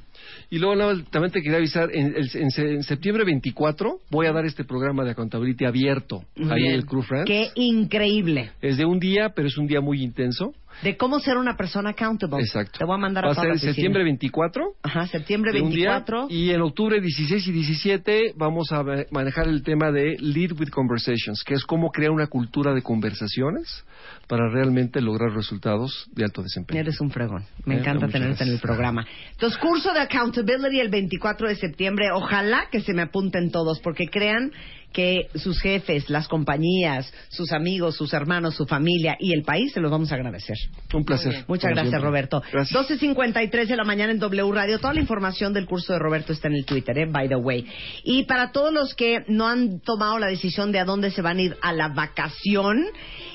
Y 0.51 0.59
luego 0.59 1.03
también 1.11 1.31
te 1.33 1.41
quería 1.41 1.59
avisar, 1.59 1.89
en, 1.93 2.15
en 2.17 2.51
se- 2.51 2.75
en 2.75 2.83
septiembre 2.83 3.25
24 3.25 4.01
voy 4.11 4.27
a 4.27 4.33
dar 4.33 4.45
este 4.45 4.65
programa 4.65 5.05
de 5.05 5.13
accountability 5.13 5.65
abierto 5.65 6.25
ahí 6.51 6.67
en 6.67 6.73
el 6.75 6.85
Crew 6.85 7.03
Friends. 7.03 7.27
Qué 7.27 7.51
increíble. 7.55 8.51
Es 8.61 8.77
de 8.77 8.85
un 8.85 8.99
día, 8.99 9.31
pero 9.35 9.47
es 9.47 9.57
un 9.57 9.67
día 9.69 9.81
muy 9.81 10.03
intenso. 10.03 10.53
De 10.83 10.97
cómo 10.97 11.21
ser 11.21 11.37
una 11.39 11.57
persona 11.57 11.91
accountable. 11.91 12.39
Exacto. 12.43 12.79
Te 12.79 12.85
voy 12.85 12.95
a 12.95 12.99
mandar 12.99 13.25
a 13.25 13.29
Va 13.29 13.33
a 13.33 13.37
ser 13.43 13.59
septiembre 13.59 14.05
24 14.05 14.75
Ajá, 14.83 15.07
septiembre 15.07 15.53
de 15.53 15.63
un 15.63 15.71
día, 15.71 15.91
24. 15.93 16.27
y 16.31 16.51
en 16.51 16.61
octubre 16.61 17.01
16 17.01 17.47
y 17.49 17.53
17 17.53 18.33
vamos 18.37 18.71
a 18.73 18.83
ma- 18.83 19.05
manejar 19.11 19.49
el 19.49 19.63
tema 19.63 19.91
de 19.91 20.17
Lead 20.21 20.53
with 20.59 20.69
Conversations, 20.69 21.43
que 21.45 21.55
es 21.55 21.65
cómo 21.65 21.91
crear 21.91 22.11
una 22.11 22.27
cultura 22.27 22.75
de 22.75 22.83
conversaciones 22.83 23.85
para 24.29 24.49
realmente 24.51 25.01
lograr 25.01 25.33
resultados 25.33 26.09
de 26.13 26.25
alto 26.25 26.43
desempeño. 26.43 26.81
Eres 26.81 27.01
un 27.01 27.11
fregón. 27.11 27.45
Me 27.65 27.77
Eh, 27.77 27.79
encanta 27.79 28.09
tenerte 28.09 28.45
en 28.45 28.51
el 28.51 28.59
programa. 28.59 29.07
Entonces, 29.33 29.59
curso 29.59 29.93
de 29.93 30.01
accountability 30.01 30.81
el 30.81 30.89
24 30.91 31.49
de 31.49 31.57
septiembre. 31.57 32.11
Ojalá 32.13 32.67
que 32.71 32.81
se 32.81 32.93
me 32.93 33.03
apunten 33.03 33.51
todos, 33.51 33.81
porque 33.81 34.09
crean 34.09 34.53
que 34.97 35.29
sus 35.35 35.61
jefes, 35.61 36.09
las 36.09 36.27
compañías, 36.27 37.13
sus 37.29 37.53
amigos, 37.53 37.97
sus 37.97 38.15
hermanos, 38.15 38.55
su 38.55 38.65
familia 38.65 39.15
y 39.21 39.35
el 39.35 39.43
país 39.43 39.75
se 39.75 39.81
los 39.81 39.91
vamos 39.91 40.11
a 40.11 40.15
agradecer. 40.15 40.57
Un 40.95 41.05
placer. 41.05 41.45
Muchas 41.49 41.73
gracias, 41.73 41.91
siempre. 41.91 42.09
Roberto. 42.09 42.43
Gracias. 42.51 42.89
12.53 42.89 43.67
de 43.67 43.77
la 43.77 43.85
mañana 43.85 44.13
en 44.13 44.19
W 44.19 44.53
Radio. 44.53 44.79
Toda 44.79 44.95
la 44.95 45.01
información 45.01 45.53
del 45.53 45.67
curso 45.67 45.93
de 45.93 45.99
Roberto 45.99 46.33
está 46.33 46.49
en 46.49 46.55
el 46.55 46.65
Twitter, 46.65 46.97
¿eh? 46.97 47.07
by 47.11 47.29
the 47.29 47.37
way. 47.37 47.67
Y 48.05 48.23
para 48.23 48.53
todos 48.53 48.73
los 48.73 48.95
que 48.95 49.23
no 49.29 49.47
han 49.47 49.81
tomado 49.81 50.19
la 50.19 50.29
decisión 50.29 50.73
de 50.73 50.79
a 50.79 50.87
dónde 50.87 51.11
se 51.11 51.21
van 51.21 51.37
a 51.37 51.43
ir 51.43 51.57
a 51.61 51.75
la 51.75 51.89
vacación, 51.89 52.83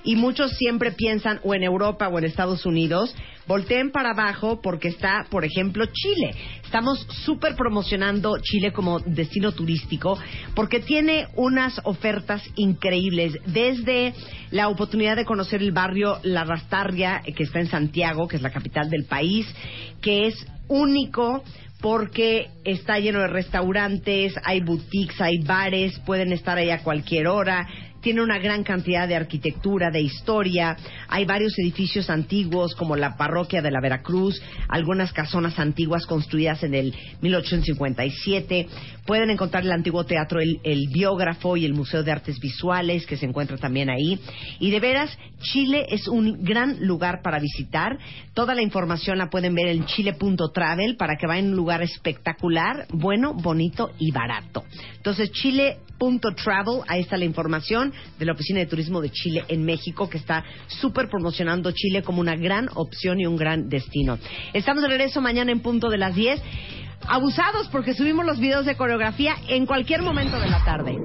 y 0.03 0.15
muchos 0.15 0.57
siempre 0.57 0.93
piensan 0.93 1.41
o 1.43 1.53
en 1.53 1.61
Europa 1.61 2.07
o 2.07 2.17
en 2.17 2.25
Estados 2.25 2.65
Unidos, 2.65 3.15
volteen 3.47 3.91
para 3.91 4.11
abajo 4.11 4.61
porque 4.61 4.89
está, 4.89 5.25
por 5.29 5.45
ejemplo, 5.45 5.85
Chile. 5.85 6.35
Estamos 6.63 7.05
súper 7.25 7.55
promocionando 7.55 8.37
Chile 8.41 8.71
como 8.71 8.99
destino 8.99 9.51
turístico 9.51 10.17
porque 10.55 10.79
tiene 10.79 11.27
unas 11.35 11.79
ofertas 11.83 12.41
increíbles, 12.55 13.33
desde 13.45 14.13
la 14.51 14.69
oportunidad 14.69 15.15
de 15.15 15.25
conocer 15.25 15.61
el 15.61 15.71
barrio 15.71 16.19
La 16.23 16.43
Rastarria, 16.43 17.21
que 17.21 17.43
está 17.43 17.59
en 17.59 17.67
Santiago, 17.67 18.27
que 18.27 18.37
es 18.37 18.41
la 18.41 18.51
capital 18.51 18.89
del 18.89 19.05
país, 19.05 19.47
que 20.01 20.27
es 20.27 20.47
único 20.67 21.43
porque 21.81 22.47
está 22.63 22.99
lleno 22.99 23.19
de 23.19 23.27
restaurantes, 23.27 24.35
hay 24.43 24.61
boutiques, 24.61 25.19
hay 25.19 25.39
bares, 25.39 25.99
pueden 26.05 26.31
estar 26.31 26.57
ahí 26.57 26.69
a 26.69 26.83
cualquier 26.83 27.27
hora. 27.27 27.67
Tiene 28.01 28.21
una 28.21 28.39
gran 28.39 28.63
cantidad 28.63 29.07
de 29.07 29.15
arquitectura, 29.15 29.91
de 29.91 30.01
historia. 30.01 30.75
Hay 31.07 31.25
varios 31.25 31.57
edificios 31.59 32.09
antiguos, 32.09 32.75
como 32.75 32.95
la 32.95 33.15
parroquia 33.15 33.61
de 33.61 33.71
la 33.71 33.79
Veracruz, 33.79 34.41
algunas 34.67 35.13
casonas 35.13 35.59
antiguas 35.59 36.05
construidas 36.05 36.63
en 36.63 36.73
el 36.73 36.95
1857. 37.21 38.67
Pueden 39.05 39.29
encontrar 39.29 39.63
el 39.63 39.71
antiguo 39.71 40.03
teatro 40.03 40.39
el, 40.39 40.59
el 40.63 40.87
Biógrafo 40.91 41.57
y 41.57 41.65
el 41.65 41.73
Museo 41.73 42.03
de 42.03 42.11
Artes 42.11 42.39
Visuales, 42.39 43.05
que 43.05 43.17
se 43.17 43.25
encuentra 43.25 43.57
también 43.57 43.89
ahí. 43.89 44.19
Y 44.59 44.71
de 44.71 44.79
veras, 44.79 45.17
Chile 45.41 45.85
es 45.89 46.07
un 46.07 46.43
gran 46.43 46.85
lugar 46.85 47.21
para 47.21 47.39
visitar. 47.39 47.97
Toda 48.33 48.55
la 48.55 48.61
información 48.61 49.17
la 49.17 49.29
pueden 49.29 49.53
ver 49.53 49.67
en 49.67 49.85
chile.travel 49.85 50.95
para 50.97 51.15
que 51.17 51.27
vayan 51.27 51.45
a 51.45 51.49
un 51.49 51.55
lugar 51.55 51.81
espectacular, 51.81 52.85
bueno, 52.89 53.33
bonito 53.33 53.91
y 53.99 54.11
barato. 54.11 54.63
Entonces, 54.95 55.31
chile.travel, 56.01 56.81
ahí 56.87 57.01
está 57.01 57.17
la 57.17 57.25
información 57.25 57.93
de 58.17 58.25
la 58.25 58.33
Oficina 58.33 58.59
de 58.59 58.65
Turismo 58.65 59.01
de 59.01 59.11
Chile 59.11 59.43
en 59.47 59.63
México, 59.63 60.09
que 60.09 60.17
está 60.17 60.43
súper 60.67 61.09
promocionando 61.09 61.71
Chile 61.71 62.01
como 62.01 62.21
una 62.21 62.35
gran 62.35 62.69
opción 62.75 63.19
y 63.19 63.25
un 63.25 63.37
gran 63.37 63.69
destino. 63.69 64.17
Estamos 64.53 64.83
de 64.83 64.89
regreso 64.89 65.21
mañana 65.21 65.51
en 65.51 65.61
punto 65.61 65.89
de 65.89 65.97
las 65.97 66.15
10. 66.15 66.41
Abusados 67.07 67.67
porque 67.69 67.93
subimos 67.93 68.25
los 68.25 68.39
videos 68.39 68.65
de 68.65 68.75
coreografía 68.75 69.35
en 69.47 69.65
cualquier 69.65 70.01
momento 70.01 70.39
de 70.39 70.49
la 70.49 70.63
tarde. 70.63 70.97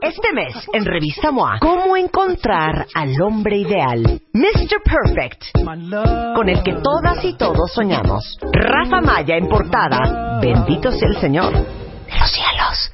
Este 0.00 0.32
mes, 0.34 0.54
en 0.72 0.84
Revista 0.84 1.30
MOA, 1.30 1.58
¿cómo 1.60 1.96
encontrar 1.96 2.86
al 2.94 3.14
hombre 3.22 3.58
ideal? 3.58 4.20
Mr. 4.34 4.82
Perfect, 4.84 5.44
con 6.34 6.48
el 6.48 6.62
que 6.62 6.74
todas 6.74 7.24
y 7.24 7.36
todos 7.36 7.72
soñamos. 7.72 8.38
Rafa 8.52 9.00
Maya 9.00 9.36
en 9.36 9.48
portada. 9.48 10.40
Bendito 10.42 10.90
sea 10.90 11.08
el 11.08 11.16
Señor. 11.16 11.52
De 11.52 12.18
los 12.18 12.30
cielos. 12.30 12.93